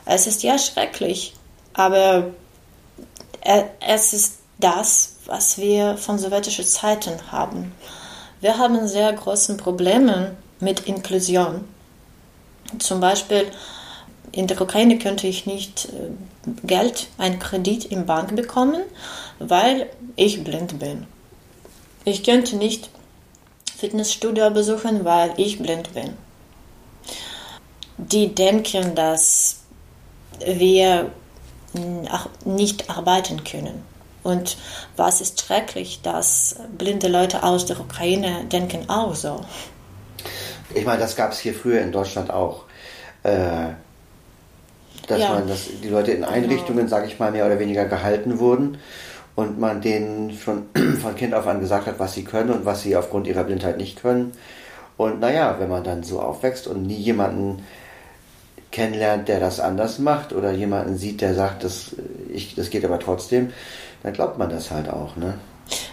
Es 0.05 0.27
ist 0.27 0.43
ja 0.43 0.59
schrecklich, 0.59 1.35
aber 1.73 2.31
es 3.81 4.13
ist 4.13 4.39
das, 4.59 5.17
was 5.31 5.59
wir 5.59 5.97
von 5.97 6.19
sowjetischen 6.19 6.67
Zeiten 6.67 7.13
haben. 7.31 7.73
Wir 8.41 8.59
haben 8.59 8.89
sehr 8.89 9.13
große 9.13 9.57
Probleme 9.57 10.37
mit 10.59 10.81
Inklusion. 10.81 11.65
Zum 12.81 13.01
Beispiel 13.01 13.47
in 14.33 14.49
der 14.49 14.61
Ukraine 14.61 14.99
könnte 14.99 15.29
ich 15.29 15.47
nicht 15.47 15.87
äh, 15.87 16.67
Geld, 16.67 17.09
einen 17.17 17.39
Kredit 17.39 17.87
im 17.87 18.07
Bank 18.07 18.35
bekommen, 18.35 18.83
weil 19.39 19.89
ich 20.17 20.43
blind 20.43 20.79
bin. 20.81 21.07
Ich 22.05 22.25
könnte 22.25 22.57
nicht 22.57 22.91
Fitnessstudio 23.79 24.51
besuchen, 24.51 25.05
weil 25.05 25.33
ich 25.37 25.63
blind 25.63 25.95
bin. 25.95 26.15
Die 27.99 28.35
denken, 28.35 28.95
dass 28.95 29.61
wir 30.45 31.11
nicht 32.45 32.91
arbeiten 32.91 33.45
können. 33.45 33.90
Und 34.23 34.57
was 34.97 35.21
ist 35.21 35.41
schrecklich, 35.41 36.01
dass 36.03 36.57
blinde 36.77 37.09
Leute 37.09 37.43
aus 37.43 37.67
der 37.67 37.81
Ukraine 37.81 38.45
denken 38.51 38.89
auch 38.89 39.15
so. 39.15 39.41
Ich 40.75 40.85
meine, 40.85 41.01
das 41.01 41.17
gab 41.17 41.33
es 41.33 41.41
hier 41.41 41.55
früher 41.55 41.81
in 41.81 41.93
Deutschland 41.93 42.31
auch. 42.31 42.65
Äh, 43.23 43.71
dass 45.07 45.21
ja. 45.21 45.35
man, 45.35 45.49
dass 45.49 45.69
die 45.83 45.89
Leute 45.89 46.13
in 46.13 46.25
Einrichtungen, 46.25 46.85
genau. 46.85 46.89
sage 46.89 47.07
ich 47.07 47.19
mal, 47.19 47.33
mehr 47.33 47.47
oder 47.47 47.59
weniger 47.59 47.87
gehalten 47.87 48.39
wurden 48.39 48.79
und 49.35 49.59
man 49.59 49.81
denen 49.81 50.33
schon 50.33 50.69
von 51.01 51.17
Kind 51.17 51.35
auf 51.35 51.47
an 51.47 51.61
gesagt 51.61 51.87
hat, 51.87 51.99
was 51.99 52.15
sie 52.15 52.25
können 52.25 52.51
und 52.51 52.65
was 52.65 52.83
sie 52.83 52.97
aufgrund 52.97 53.27
ihrer 53.27 53.45
Blindheit 53.45 53.77
nicht 53.77 54.01
können. 54.01 54.33
Und 54.97 55.21
naja, 55.21 55.57
wenn 55.59 55.69
man 55.69 55.83
dann 55.83 56.03
so 56.03 56.21
aufwächst 56.21 56.67
und 56.67 56.87
nie 56.87 56.97
jemanden 56.97 57.65
kennenlernt, 58.71 59.29
der 59.29 59.41
das 59.41 59.59
anders 59.59 59.99
macht 59.99 60.33
oder 60.33 60.53
jemanden 60.53 60.97
sieht, 60.97 61.23
der 61.23 61.35
sagt, 61.35 61.65
das, 61.65 61.97
ich, 62.33 62.55
das 62.55 62.71
geht 62.71 62.85
aber 62.85 63.01
trotzdem, 63.01 63.53
dann 64.03 64.13
glaubt 64.13 64.39
man 64.39 64.51
das 64.51 64.71
halt 64.71 64.89
auch, 64.89 65.17
ne? 65.17 65.39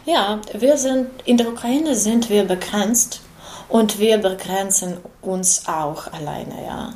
Ja, 0.05 0.39
wir 0.53 0.77
sind, 0.77 1.07
in 1.25 1.37
der 1.37 1.49
Ukraine 1.49 1.95
sind 1.95 2.29
wir 2.29 2.45
begrenzt 2.45 3.21
und 3.69 3.99
wir 3.99 4.17
begrenzen 4.17 4.97
uns 5.21 5.67
auch 5.67 6.11
alleine, 6.13 6.65
ja. 6.65 6.93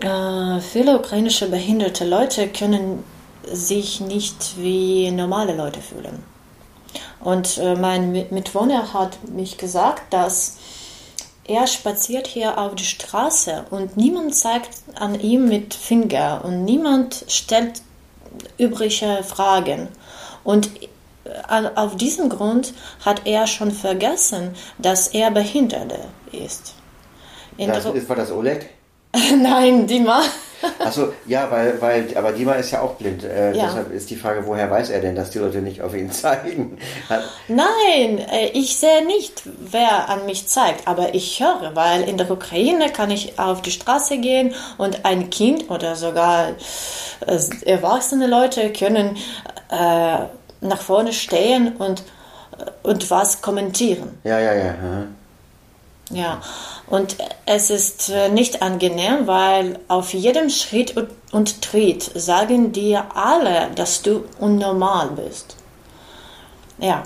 Äh, 0.00 0.60
viele 0.60 0.98
ukrainische 0.98 1.48
behinderte 1.48 2.04
Leute 2.04 2.48
können 2.48 3.04
sich 3.50 4.00
nicht 4.00 4.56
wie 4.58 5.10
normale 5.10 5.54
Leute 5.54 5.80
fühlen. 5.80 6.22
Und 7.20 7.58
äh, 7.58 7.74
mein 7.74 8.12
Mitwohner 8.12 8.92
hat 8.92 9.18
mich 9.28 9.56
gesagt, 9.56 10.12
dass 10.12 10.56
er 11.46 11.66
spaziert 11.66 12.26
hier 12.26 12.58
auf 12.58 12.74
die 12.74 12.84
Straße 12.84 13.66
und 13.70 13.96
niemand 13.96 14.34
zeigt 14.34 14.70
an 14.94 15.20
ihm 15.20 15.48
mit 15.48 15.74
Finger 15.74 16.42
und 16.44 16.64
niemand 16.64 17.24
stellt 17.28 17.82
übrige 18.58 19.22
Fragen. 19.22 19.88
Und 20.42 20.70
äh, 21.24 21.68
auf 21.74 21.96
diesem 21.96 22.28
Grund 22.28 22.74
hat 23.04 23.26
er 23.26 23.46
schon 23.46 23.70
vergessen, 23.70 24.54
dass 24.78 25.08
er 25.08 25.30
Behinderte 25.30 26.00
ist. 26.32 26.74
In 27.56 27.68
das, 27.68 27.84
ist, 27.86 28.08
war 28.08 28.16
das 28.16 28.30
Oleg? 28.30 28.68
Nein, 29.42 29.86
Dima. 29.86 30.22
Achso, 30.78 31.12
ja, 31.26 31.50
weil, 31.50 31.80
weil, 31.80 32.16
aber 32.16 32.32
Dima 32.32 32.54
ist 32.54 32.70
ja 32.70 32.80
auch 32.80 32.94
blind. 32.94 33.24
Äh, 33.24 33.52
ja. 33.52 33.66
Deshalb 33.66 33.92
ist 33.92 34.10
die 34.10 34.16
Frage, 34.16 34.46
woher 34.46 34.70
weiß 34.70 34.90
er 34.90 35.00
denn, 35.00 35.14
dass 35.14 35.30
die 35.30 35.38
Leute 35.38 35.58
nicht 35.58 35.82
auf 35.82 35.94
ihn 35.94 36.10
zeigen? 36.12 36.78
Nein, 37.48 38.18
äh, 38.18 38.48
ich 38.52 38.76
sehe 38.76 39.04
nicht, 39.06 39.42
wer 39.44 40.08
an 40.08 40.26
mich 40.26 40.46
zeigt, 40.48 40.86
aber 40.86 41.14
ich 41.14 41.40
höre, 41.40 41.74
weil 41.74 42.08
in 42.08 42.16
der 42.16 42.30
Ukraine 42.30 42.90
kann 42.90 43.10
ich 43.10 43.38
auf 43.38 43.62
die 43.62 43.70
Straße 43.70 44.18
gehen 44.18 44.54
und 44.78 45.04
ein 45.04 45.30
Kind 45.30 45.70
oder 45.70 45.96
sogar 45.96 46.50
äh, 47.26 47.38
erwachsene 47.64 48.26
Leute 48.26 48.72
können 48.72 49.16
äh, 49.70 50.18
nach 50.60 50.80
vorne 50.80 51.12
stehen 51.12 51.76
und, 51.76 52.02
und 52.82 53.10
was 53.10 53.42
kommentieren. 53.42 54.18
Ja, 54.24 54.38
ja, 54.38 54.54
ja. 54.54 54.70
Aha. 54.70 55.06
Ja, 56.14 56.40
und 56.86 57.16
es 57.44 57.70
ist 57.70 58.08
äh, 58.08 58.28
nicht 58.28 58.62
angenehm, 58.62 59.26
weil 59.26 59.80
auf 59.88 60.14
jedem 60.14 60.48
Schritt 60.48 60.94
und 61.32 61.60
Tritt 61.60 62.08
sagen 62.14 62.70
dir 62.70 63.06
alle, 63.16 63.70
dass 63.74 64.02
du 64.02 64.24
unnormal 64.38 65.08
bist. 65.10 65.56
Ja, 66.78 67.02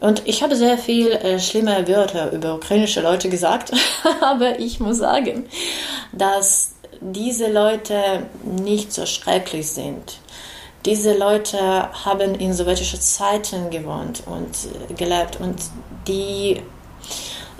Und 0.00 0.22
ich 0.26 0.42
habe 0.42 0.56
sehr 0.56 0.78
viel 0.78 1.08
äh, 1.08 1.38
schlimme 1.40 1.86
Wörter 1.88 2.32
über 2.32 2.54
ukrainische 2.54 3.02
Leute 3.02 3.28
gesagt, 3.28 3.72
aber 4.22 4.58
ich 4.58 4.80
muss 4.80 4.98
sagen, 4.98 5.46
dass 6.12 6.74
diese 7.00 7.50
Leute 7.52 8.26
nicht 8.44 8.92
so 8.92 9.04
schrecklich 9.04 9.70
sind. 9.70 10.20
Diese 10.86 11.18
Leute 11.18 11.58
haben 12.04 12.34
in 12.36 12.54
sowjetischen 12.54 13.00
Zeiten 13.00 13.68
gewohnt 13.70 14.22
und 14.26 14.56
äh, 14.90 14.94
gelebt 14.94 15.38
und 15.38 15.56
die 16.06 16.62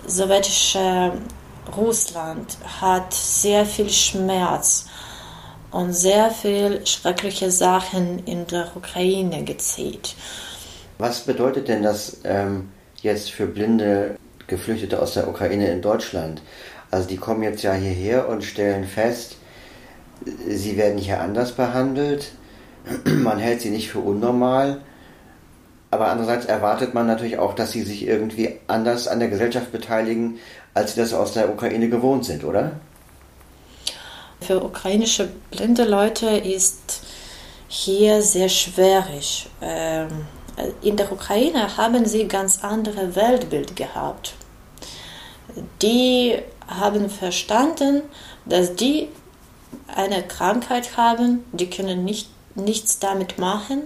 sowjetische 0.09 1.13
Russland 1.75 2.57
hat 2.81 3.13
sehr 3.13 3.65
viel 3.65 3.89
Schmerz 3.89 4.87
und 5.71 5.93
sehr 5.93 6.31
viel 6.31 6.85
schreckliche 6.85 7.51
Sachen 7.51 8.25
in 8.25 8.47
der 8.47 8.71
Ukraine 8.75 9.43
gezählt. 9.43 10.15
Was 10.97 11.21
bedeutet 11.21 11.67
denn 11.67 11.83
das 11.83 12.17
ähm, 12.23 12.69
jetzt 13.01 13.31
für 13.31 13.45
blinde 13.45 14.17
Geflüchtete 14.47 14.99
aus 14.99 15.13
der 15.13 15.27
Ukraine 15.27 15.67
in 15.67 15.81
Deutschland? 15.81 16.41
Also 16.91 17.07
die 17.07 17.17
kommen 17.17 17.43
jetzt 17.43 17.61
ja 17.61 17.73
hierher 17.73 18.27
und 18.27 18.43
stellen 18.43 18.85
fest, 18.85 19.37
sie 20.47 20.75
werden 20.75 20.97
hier 20.97 21.21
anders 21.21 21.51
behandelt, 21.51 22.31
man 23.05 23.37
hält 23.37 23.61
sie 23.61 23.69
nicht 23.69 23.89
für 23.89 23.99
unnormal, 23.99 24.81
aber 25.91 26.07
andererseits 26.09 26.45
erwartet 26.45 26.93
man 26.93 27.07
natürlich 27.07 27.39
auch, 27.39 27.53
dass 27.53 27.71
sie 27.71 27.81
sich 27.81 28.05
irgendwie 28.05 28.59
anders 28.67 29.07
an 29.07 29.19
der 29.19 29.29
Gesellschaft 29.29 29.71
beteiligen, 29.71 30.39
als 30.73 30.93
sie 30.93 31.01
das 31.01 31.13
aus 31.13 31.33
der 31.33 31.49
Ukraine 31.49 31.89
gewohnt 31.89 32.25
sind, 32.25 32.43
oder? 32.43 32.73
Für 34.41 34.63
ukrainische 34.63 35.29
blinde 35.51 35.85
Leute 35.85 36.27
ist 36.27 37.01
hier 37.67 38.21
sehr 38.21 38.49
schwierig. 38.49 39.49
Ähm, 39.61 40.07
in 40.81 40.95
der 40.95 41.11
Ukraine 41.11 41.75
haben 41.77 42.05
sie 42.05 42.27
ganz 42.27 42.63
andere 42.63 43.15
Weltbild 43.15 43.75
gehabt. 43.75 44.33
Die 45.81 46.37
haben 46.67 47.09
verstanden, 47.09 48.03
dass 48.45 48.75
die 48.75 49.09
eine 49.95 50.21
Krankheit 50.23 50.97
haben, 50.97 51.43
die 51.51 51.69
können 51.69 52.05
nicht, 52.05 52.29
nichts 52.55 52.99
damit 52.99 53.39
machen 53.39 53.83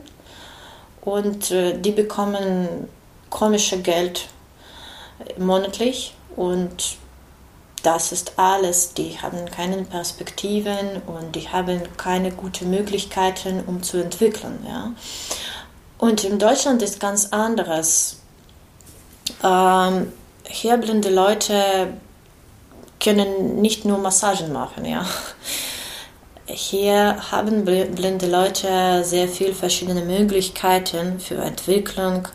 und 1.03 1.51
äh, 1.51 1.77
die 1.79 1.91
bekommen 1.91 2.87
komische 3.29 3.81
Geld 3.81 4.27
monatlich 5.37 6.15
und 6.35 6.97
das 7.83 8.13
ist 8.13 8.33
alles. 8.37 8.93
Die 8.93 9.19
haben 9.21 9.45
keine 9.45 9.83
Perspektiven 9.83 11.01
und 11.05 11.35
die 11.35 11.49
haben 11.49 11.81
keine 11.97 12.31
guten 12.31 12.69
Möglichkeiten, 12.69 13.61
um 13.67 13.83
zu 13.83 13.97
entwickeln. 13.97 14.65
Ja. 14.67 14.93
Und 15.97 16.23
in 16.23 16.39
Deutschland 16.39 16.81
ist 16.81 16.99
ganz 16.99 17.27
anderes. 17.31 18.21
Ähm, 19.43 20.13
hier 20.47 20.77
blinde 20.77 21.09
Leute 21.09 21.93
können 23.03 23.61
nicht 23.61 23.83
nur 23.83 23.97
Massagen 23.97 24.53
machen, 24.53 24.85
ja. 24.85 25.05
Hier 26.53 27.31
haben 27.31 27.65
blinde 27.65 28.27
Leute 28.27 29.03
sehr 29.03 29.27
viele 29.27 29.53
verschiedene 29.53 30.03
Möglichkeiten 30.03 31.19
für 31.19 31.35
Entwicklung 31.35 32.27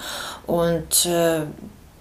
und 0.47 1.07
äh, 1.07 1.43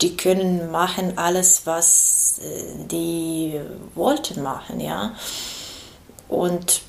die 0.01 0.17
können 0.17 0.71
machen 0.71 1.17
alles, 1.17 1.61
was 1.65 2.39
äh, 2.43 2.85
die 2.87 3.59
wollten 3.95 4.41
machen, 4.41 4.79
ja. 4.79 5.13
Und 6.27 6.81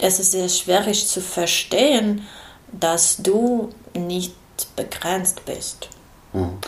es 0.00 0.18
ist 0.20 0.32
sehr 0.32 0.48
schwierig 0.48 1.06
zu 1.06 1.20
verstehen, 1.20 2.26
dass 2.72 3.18
du 3.18 3.70
nicht 3.94 4.34
begrenzt 4.74 5.44
bist. 5.44 5.88
Hm. 6.32 6.58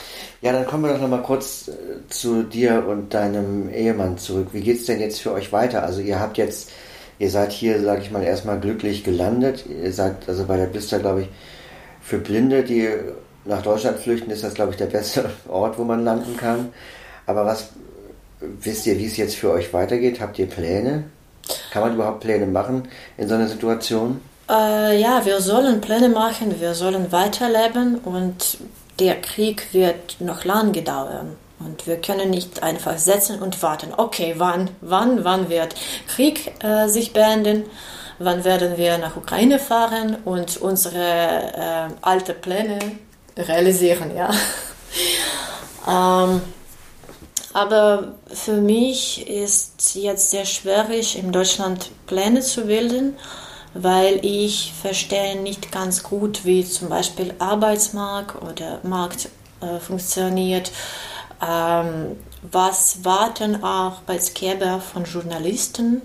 Ja, 0.41 0.53
dann 0.53 0.66
kommen 0.66 0.84
wir 0.84 0.93
doch 0.93 1.01
noch 1.01 1.09
mal 1.09 1.22
kurz 1.22 1.68
äh, 1.68 2.09
zu 2.09 2.43
dir 2.45 2.86
und 2.86 3.12
deinem 3.12 3.68
Ehemann 3.70 4.18
zurück. 4.18 4.49
Wie 4.53 4.61
geht 4.61 4.80
es 4.80 4.86
denn 4.86 5.01
jetzt 5.01 5.20
für 5.20 5.32
euch 5.32 5.53
weiter? 5.53 5.82
Also 5.82 6.01
ihr 6.01 6.20
habt 6.20 6.39
jetzt, 6.39 6.70
ihr 7.18 7.30
seid 7.30 7.52
hier, 7.52 7.82
sage 7.82 8.02
ich 8.02 8.10
mal, 8.10 8.22
erstmal 8.22 8.60
glücklich 8.60 9.04
gelandet. 9.04 9.64
Ihr 9.66 9.92
seid 9.92 10.28
also 10.28 10.44
bei 10.44 10.56
der 10.56 10.66
Blister, 10.66 10.98
glaube 10.98 11.22
ich, 11.22 11.28
für 12.00 12.18
Blinde, 12.18 12.62
die 12.62 12.88
nach 13.44 13.62
Deutschland 13.62 13.98
flüchten, 13.98 14.30
ist 14.30 14.44
das, 14.44 14.54
glaube 14.54 14.72
ich, 14.72 14.76
der 14.76 14.86
beste 14.86 15.30
Ort, 15.48 15.78
wo 15.78 15.84
man 15.84 16.04
landen 16.04 16.36
kann. 16.36 16.70
Aber 17.26 17.44
was 17.44 17.70
wisst 18.40 18.86
ihr, 18.86 18.98
wie 18.98 19.06
es 19.06 19.16
jetzt 19.16 19.36
für 19.36 19.50
euch 19.50 19.72
weitergeht? 19.72 20.20
Habt 20.20 20.38
ihr 20.38 20.46
Pläne? 20.46 21.04
Kann 21.72 21.82
man 21.82 21.94
überhaupt 21.94 22.20
Pläne 22.20 22.46
machen 22.46 22.88
in 23.16 23.28
so 23.28 23.34
einer 23.34 23.48
Situation? 23.48 24.20
Äh, 24.48 25.00
ja, 25.00 25.24
wir 25.24 25.40
sollen 25.40 25.80
Pläne 25.80 26.08
machen, 26.08 26.58
wir 26.58 26.74
sollen 26.74 27.10
weiterleben 27.12 27.98
und 27.98 28.58
der 28.98 29.20
Krieg 29.20 29.72
wird 29.72 30.16
noch 30.20 30.44
lange 30.44 30.82
dauern. 30.82 31.36
Und 31.61 31.86
wir 31.86 32.00
können 32.00 32.30
nicht 32.30 32.62
einfach 32.62 32.98
setzen 32.98 33.42
und 33.42 33.62
warten. 33.62 33.92
Okay, 33.96 34.34
wann, 34.38 34.70
wann, 34.80 35.24
wann 35.24 35.48
wird 35.48 35.74
Krieg 36.06 36.52
äh, 36.62 36.88
sich 36.88 37.12
beenden? 37.12 37.64
Wann 38.20 38.44
werden 38.44 38.76
wir 38.76 38.98
nach 38.98 39.16
Ukraine 39.16 39.59
fahren 39.59 40.16
und 40.24 40.56
unsere 40.56 40.98
äh, 40.98 41.88
alten 42.02 42.40
Pläne 42.40 42.78
realisieren, 43.36 44.14
ja. 44.14 44.30
ähm, 45.88 46.40
aber 47.52 48.14
für 48.32 48.56
mich 48.61 49.28
ist 49.28 49.94
jetzt 49.94 50.30
sehr 50.30 50.44
schwierig, 50.44 51.18
in 51.18 51.32
Deutschland 51.32 51.90
Pläne 52.06 52.40
zu 52.40 52.66
bilden, 52.66 53.16
weil 53.74 54.24
ich 54.24 54.72
verstehe 54.80 55.40
nicht 55.40 55.72
ganz 55.72 56.02
gut, 56.02 56.44
wie 56.44 56.64
zum 56.64 56.88
Beispiel 56.88 57.34
Arbeitsmarkt 57.38 58.42
oder 58.42 58.80
Markt 58.82 59.28
äh, 59.61 59.78
funktioniert. 59.78 60.70
Ähm, 61.41 62.16
was 62.43 63.05
warten 63.05 63.62
Arbeitsgeber 63.62 64.80
von 64.80 65.05
Journalisten 65.05 66.03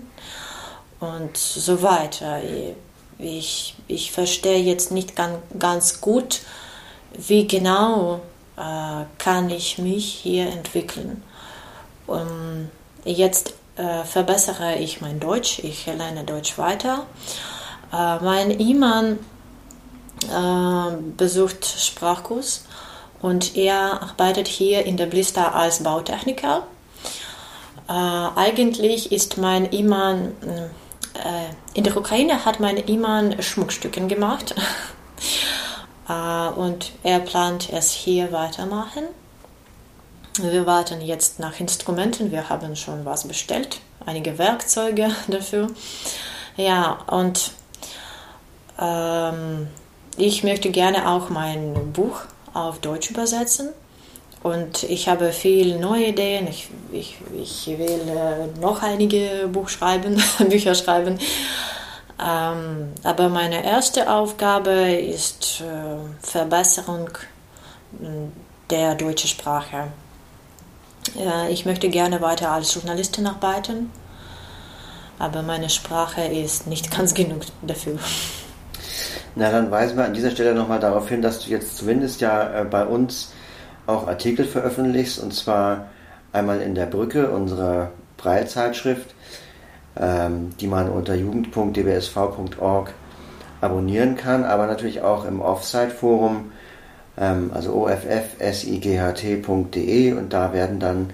und 1.00 1.36
so 1.36 1.82
weiter. 1.82 2.40
Ich, 3.18 3.74
ich 3.86 4.12
verstehe 4.12 4.62
jetzt 4.62 4.90
nicht 4.90 5.14
ganz, 5.14 5.38
ganz 5.58 6.00
gut, 6.00 6.40
wie 7.16 7.46
genau 7.46 8.20
äh, 8.56 9.04
kann 9.18 9.50
ich 9.50 9.78
mich 9.78 10.06
hier 10.06 10.48
entwickeln. 10.48 11.22
Um, 12.06 12.68
jetzt 13.04 13.54
äh, 13.76 14.04
verbessere 14.04 14.76
ich 14.76 15.00
mein 15.00 15.20
Deutsch, 15.20 15.58
ich 15.60 15.86
lerne 15.86 16.24
Deutsch 16.24 16.58
weiter. 16.58 17.06
Äh, 17.92 18.18
mein 18.18 18.50
Iman 18.50 19.18
äh, 20.28 20.96
besucht 21.16 21.64
Sprachkurs 21.64 22.64
und 23.20 23.56
er 23.56 24.02
arbeitet 24.02 24.48
hier 24.48 24.84
in 24.84 24.96
der 24.96 25.06
Blister 25.06 25.54
als 25.54 25.82
Bautechniker. 25.82 26.66
Äh, 27.88 27.92
eigentlich 27.92 29.12
ist 29.12 29.36
mein 29.36 29.66
Iman, 29.66 30.32
äh, 31.14 31.52
in 31.74 31.84
der 31.84 31.96
Ukraine 31.96 32.44
hat 32.44 32.60
mein 32.60 32.76
Iman 32.76 33.40
Schmuckstücken 33.42 34.08
gemacht. 34.08 34.54
Äh, 36.06 36.48
und 36.48 36.92
er 37.02 37.18
plant 37.20 37.70
es 37.72 37.90
hier 37.90 38.30
weitermachen. 38.30 39.04
Wir 40.38 40.66
warten 40.66 41.00
jetzt 41.00 41.38
nach 41.38 41.60
Instrumenten. 41.60 42.30
Wir 42.30 42.50
haben 42.50 42.76
schon 42.76 43.06
was 43.06 43.26
bestellt, 43.26 43.80
einige 44.04 44.36
Werkzeuge 44.36 45.10
dafür. 45.28 45.68
Ja, 46.56 46.98
und 47.06 47.52
ähm, 48.78 49.68
ich 50.16 50.44
möchte 50.44 50.70
gerne 50.70 51.08
auch 51.08 51.30
mein 51.30 51.92
Buch 51.92 52.20
auf 52.54 52.78
Deutsch 52.78 53.10
übersetzen. 53.10 53.68
Und 54.42 54.82
ich 54.84 55.08
habe 55.08 55.32
viele 55.32 55.78
neue 55.78 56.08
Ideen. 56.08 56.46
Ich, 56.46 56.68
ich, 56.92 57.16
ich 57.34 57.66
will 57.78 58.00
äh, 58.08 58.60
noch 58.60 58.82
einige 58.82 59.48
Buch 59.50 59.68
schreiben, 59.68 60.22
Bücher 60.50 60.74
schreiben. 60.74 61.18
Ähm, 62.22 62.92
aber 63.02 63.28
meine 63.28 63.64
erste 63.64 64.10
Aufgabe 64.10 64.70
ist 64.92 65.62
äh, 65.62 66.24
Verbesserung 66.24 67.08
der 68.70 68.94
deutschen 68.94 69.28
Sprache. 69.28 69.88
Äh, 71.18 71.52
ich 71.52 71.64
möchte 71.64 71.88
gerne 71.88 72.20
weiter 72.20 72.52
als 72.52 72.74
Journalistin 72.74 73.26
arbeiten, 73.26 73.90
aber 75.18 75.42
meine 75.42 75.70
Sprache 75.70 76.22
ist 76.22 76.66
nicht 76.66 76.90
ganz 76.96 77.14
genug 77.14 77.42
dafür. 77.62 77.98
Na, 79.36 79.50
dann 79.50 79.70
weisen 79.70 79.96
wir 79.96 80.04
an 80.04 80.14
dieser 80.14 80.30
Stelle 80.30 80.54
nochmal 80.54 80.80
darauf 80.80 81.08
hin, 81.08 81.22
dass 81.22 81.40
du 81.40 81.50
jetzt 81.50 81.76
zumindest 81.76 82.20
ja 82.20 82.60
äh, 82.60 82.64
bei 82.64 82.84
uns 82.84 83.32
auch 83.86 84.06
Artikel 84.06 84.44
veröffentlichst, 84.44 85.22
und 85.22 85.34
zwar 85.34 85.90
einmal 86.32 86.60
in 86.60 86.74
der 86.74 86.86
Brücke 86.86 87.30
unserer 87.30 87.90
Breitzeitschrift 88.16 89.14
ähm, 89.96 90.52
die 90.60 90.66
man 90.66 90.88
unter 90.88 91.14
jugend.dbsv.org 91.14 92.92
abonnieren 93.60 94.16
kann, 94.16 94.44
aber 94.44 94.66
natürlich 94.66 95.02
auch 95.02 95.24
im 95.24 95.40
Offsite-Forum, 95.40 96.50
ähm, 97.16 97.52
also 97.54 97.86
offsight.de 97.86 98.52
und 100.12 100.32
da 100.32 100.52
werden 100.52 100.80
dann 100.80 101.10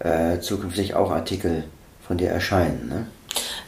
äh, 0.00 0.40
zukünftig 0.40 0.94
auch 0.94 1.12
Artikel 1.12 1.62
von 2.06 2.18
dir 2.18 2.30
erscheinen. 2.30 2.88
Ne? 2.88 3.06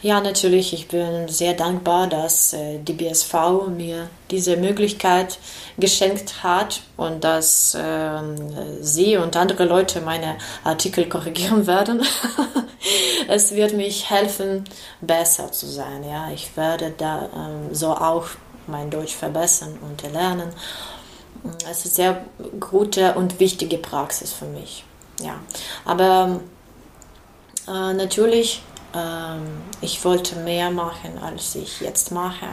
Ja, 0.03 0.21
natürlich. 0.21 0.73
Ich 0.73 0.87
bin 0.87 1.27
sehr 1.27 1.53
dankbar, 1.53 2.07
dass 2.07 2.53
äh, 2.53 2.77
die 2.79 2.93
BSV 2.93 3.67
mir 3.75 4.09
diese 4.29 4.55
Möglichkeit 4.55 5.39
geschenkt 5.79 6.43
hat 6.43 6.81
und 6.97 7.23
dass 7.23 7.73
äh, 7.73 8.21
Sie 8.81 9.17
und 9.17 9.35
andere 9.35 9.65
Leute 9.65 10.01
meine 10.01 10.37
Artikel 10.63 11.05
korrigieren 11.09 11.65
werden. 11.65 12.03
es 13.27 13.55
wird 13.55 13.73
mich 13.73 14.09
helfen, 14.09 14.65
besser 15.01 15.51
zu 15.51 15.65
sein. 15.65 16.03
Ja, 16.03 16.29
ich 16.31 16.55
werde 16.55 16.93
da 16.95 17.25
äh, 17.25 17.73
so 17.73 17.87
auch 17.87 18.27
mein 18.67 18.91
Deutsch 18.91 19.15
verbessern 19.15 19.79
und 19.81 20.03
lernen. 20.13 20.49
Es 21.69 21.85
ist 21.85 21.95
sehr 21.95 22.23
gute 22.59 23.15
und 23.15 23.39
wichtige 23.39 23.79
Praxis 23.79 24.31
für 24.31 24.45
mich. 24.45 24.83
Ja, 25.21 25.39
aber 25.85 26.39
äh, 27.67 27.93
natürlich 27.93 28.61
ähm, 28.61 28.66
ich 29.81 30.03
wollte 30.05 30.37
mehr 30.37 30.71
machen, 30.71 31.17
als 31.21 31.55
ich 31.55 31.81
jetzt 31.81 32.11
mache. 32.11 32.47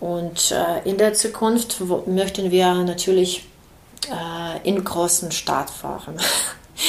Und 0.00 0.52
äh, 0.52 0.88
in 0.88 0.96
der 0.96 1.14
Zukunft 1.14 1.80
möchten 2.06 2.50
wir 2.50 2.74
natürlich 2.74 3.46
äh, 4.08 4.68
in 4.68 4.82
großen 4.82 5.32
Stadt 5.32 5.70
fahren. 5.70 6.16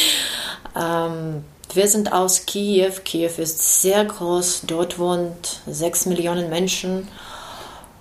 ähm, 0.79 1.43
wir 1.73 1.87
sind 1.87 2.13
aus 2.13 2.45
Kiew. 2.45 2.93
Kiew 3.03 3.31
ist 3.37 3.81
sehr 3.81 4.05
groß. 4.05 4.61
Dort 4.67 4.99
wohnt 4.99 5.61
sechs 5.67 6.05
Millionen 6.05 6.49
Menschen. 6.49 7.07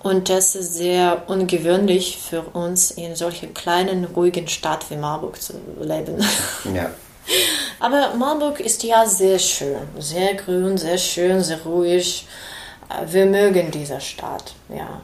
Und 0.01 0.29
das 0.29 0.55
ist 0.55 0.75
sehr 0.75 1.23
ungewöhnlich 1.27 2.17
für 2.17 2.41
uns, 2.41 2.91
in 2.91 3.15
solchen 3.15 3.53
kleinen, 3.53 4.05
ruhigen 4.05 4.47
Stadt 4.47 4.89
wie 4.89 4.95
Marburg 4.95 5.41
zu 5.41 5.53
leben. 5.81 6.23
Ja. 6.73 6.89
Aber 7.79 8.13
Marburg 8.15 8.59
ist 8.59 8.83
ja 8.83 9.05
sehr 9.05 9.39
schön, 9.39 9.87
sehr 9.97 10.35
grün, 10.35 10.77
sehr 10.77 10.97
schön, 10.97 11.41
sehr 11.41 11.61
ruhig. 11.63 12.27
Wir 13.05 13.25
mögen 13.25 13.71
diese 13.71 14.01
Stadt, 14.01 14.53
ja. 14.69 15.01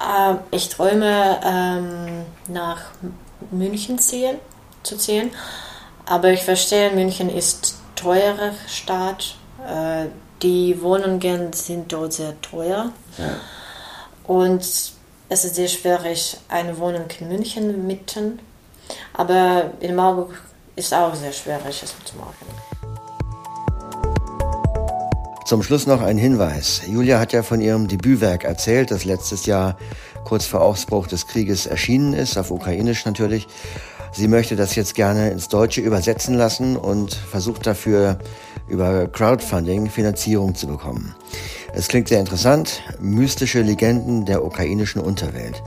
Äh, 0.00 0.36
ich 0.50 0.68
träume 0.68 1.40
ähm, 1.44 2.24
nach 2.48 2.82
München 3.50 3.98
ziehen, 3.98 4.36
zu 4.82 4.96
ziehen, 4.96 5.30
aber 6.06 6.30
ich 6.30 6.44
verstehe, 6.44 6.90
München 6.90 7.34
ist 7.34 7.76
teure 7.96 8.52
Stadt. 8.66 9.36
Äh, 9.66 10.06
die 10.42 10.80
Wohnungen 10.82 11.52
sind 11.52 11.92
dort 11.92 12.12
sehr 12.12 12.40
teuer. 12.40 12.92
Ja. 13.18 13.24
Und 14.24 14.60
es 14.60 15.44
ist 15.44 15.54
sehr 15.54 15.68
schwierig, 15.68 16.36
eine 16.48 16.78
Wohnung 16.78 17.06
in 17.18 17.28
München 17.28 17.86
mitten. 17.86 18.38
Aber 19.12 19.72
in 19.80 19.94
Marburg 19.94 20.40
ist 20.78 20.94
auch 20.94 21.14
sehr 21.14 21.32
schwierig, 21.32 21.82
es 21.82 21.94
zu 22.04 22.16
machen. 22.16 22.46
Zum 25.44 25.62
Schluss 25.62 25.86
noch 25.86 26.02
ein 26.02 26.18
Hinweis. 26.18 26.82
Julia 26.86 27.18
hat 27.18 27.32
ja 27.32 27.42
von 27.42 27.60
ihrem 27.60 27.88
Debütwerk 27.88 28.44
erzählt, 28.44 28.90
das 28.90 29.04
letztes 29.04 29.46
Jahr 29.46 29.76
kurz 30.24 30.46
vor 30.46 30.60
Ausbruch 30.60 31.06
des 31.06 31.26
Krieges 31.26 31.66
erschienen 31.66 32.12
ist, 32.12 32.36
auf 32.36 32.50
Ukrainisch 32.50 33.04
natürlich. 33.06 33.48
Sie 34.12 34.28
möchte 34.28 34.56
das 34.56 34.76
jetzt 34.76 34.94
gerne 34.94 35.30
ins 35.30 35.48
Deutsche 35.48 35.80
übersetzen 35.80 36.34
lassen 36.34 36.76
und 36.76 37.14
versucht 37.14 37.66
dafür 37.66 38.18
über 38.68 39.08
Crowdfunding 39.08 39.90
Finanzierung 39.90 40.54
zu 40.54 40.66
bekommen. 40.66 41.14
Es 41.72 41.88
klingt 41.88 42.08
sehr 42.08 42.20
interessant. 42.20 42.82
Mystische 43.00 43.62
Legenden 43.62 44.26
der 44.26 44.44
ukrainischen 44.44 45.00
Unterwelt. 45.00 45.62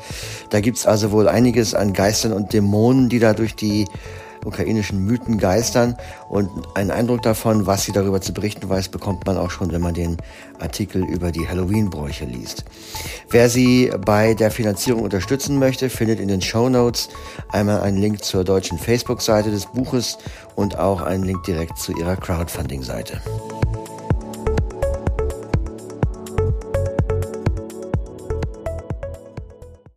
Da 0.50 0.60
gibt's 0.62 0.86
also 0.86 1.12
wohl 1.12 1.28
einiges 1.28 1.74
an 1.74 1.94
Geistern 1.94 2.34
und 2.34 2.54
Dämonen, 2.54 3.10
die 3.10 3.20
da 3.20 3.34
durch 3.34 3.56
die 3.56 3.88
ukrainischen 4.46 5.04
Mythen 5.06 5.38
geistern. 5.38 5.96
Und 6.30 6.50
einen 6.76 6.92
Eindruck 6.92 7.22
davon, 7.22 7.66
was 7.66 7.84
sie 7.84 7.92
darüber 7.92 8.22
zu 8.22 8.34
berichten 8.34 8.70
weiß, 8.70 8.90
bekommt 8.90 9.26
man 9.26 9.38
auch 9.38 9.52
schon, 9.52 9.72
wenn 9.72 9.82
man 9.82 9.94
den 9.94 10.18
Artikel 10.60 11.04
über 11.04 11.32
die 11.32 11.48
Halloween-Bräuche 11.48 12.26
liest. 12.26 12.66
Wer 13.30 13.50
sie 13.50 13.92
bei 14.06 14.34
der 14.34 14.52
Finanzierung 14.52 15.04
unterstützen 15.04 15.60
möchte, 15.60 15.90
findet 15.90 16.20
in 16.20 16.28
den 16.28 16.42
Show 16.42 16.70
Notes 16.70 17.10
einmal 17.50 17.82
einen 17.82 17.98
Link 17.98 18.24
zur 18.24 18.44
deutschen 18.44 18.78
Facebook-Seite 18.78 19.52
des 19.52 19.66
Buches 19.68 20.18
und 20.56 20.78
auch 20.78 21.02
einen 21.02 21.24
Link 21.24 21.44
direkt 21.44 21.78
zu 21.78 21.92
ihrer 21.94 22.16
Crowdfunding-Seite. 22.16 23.22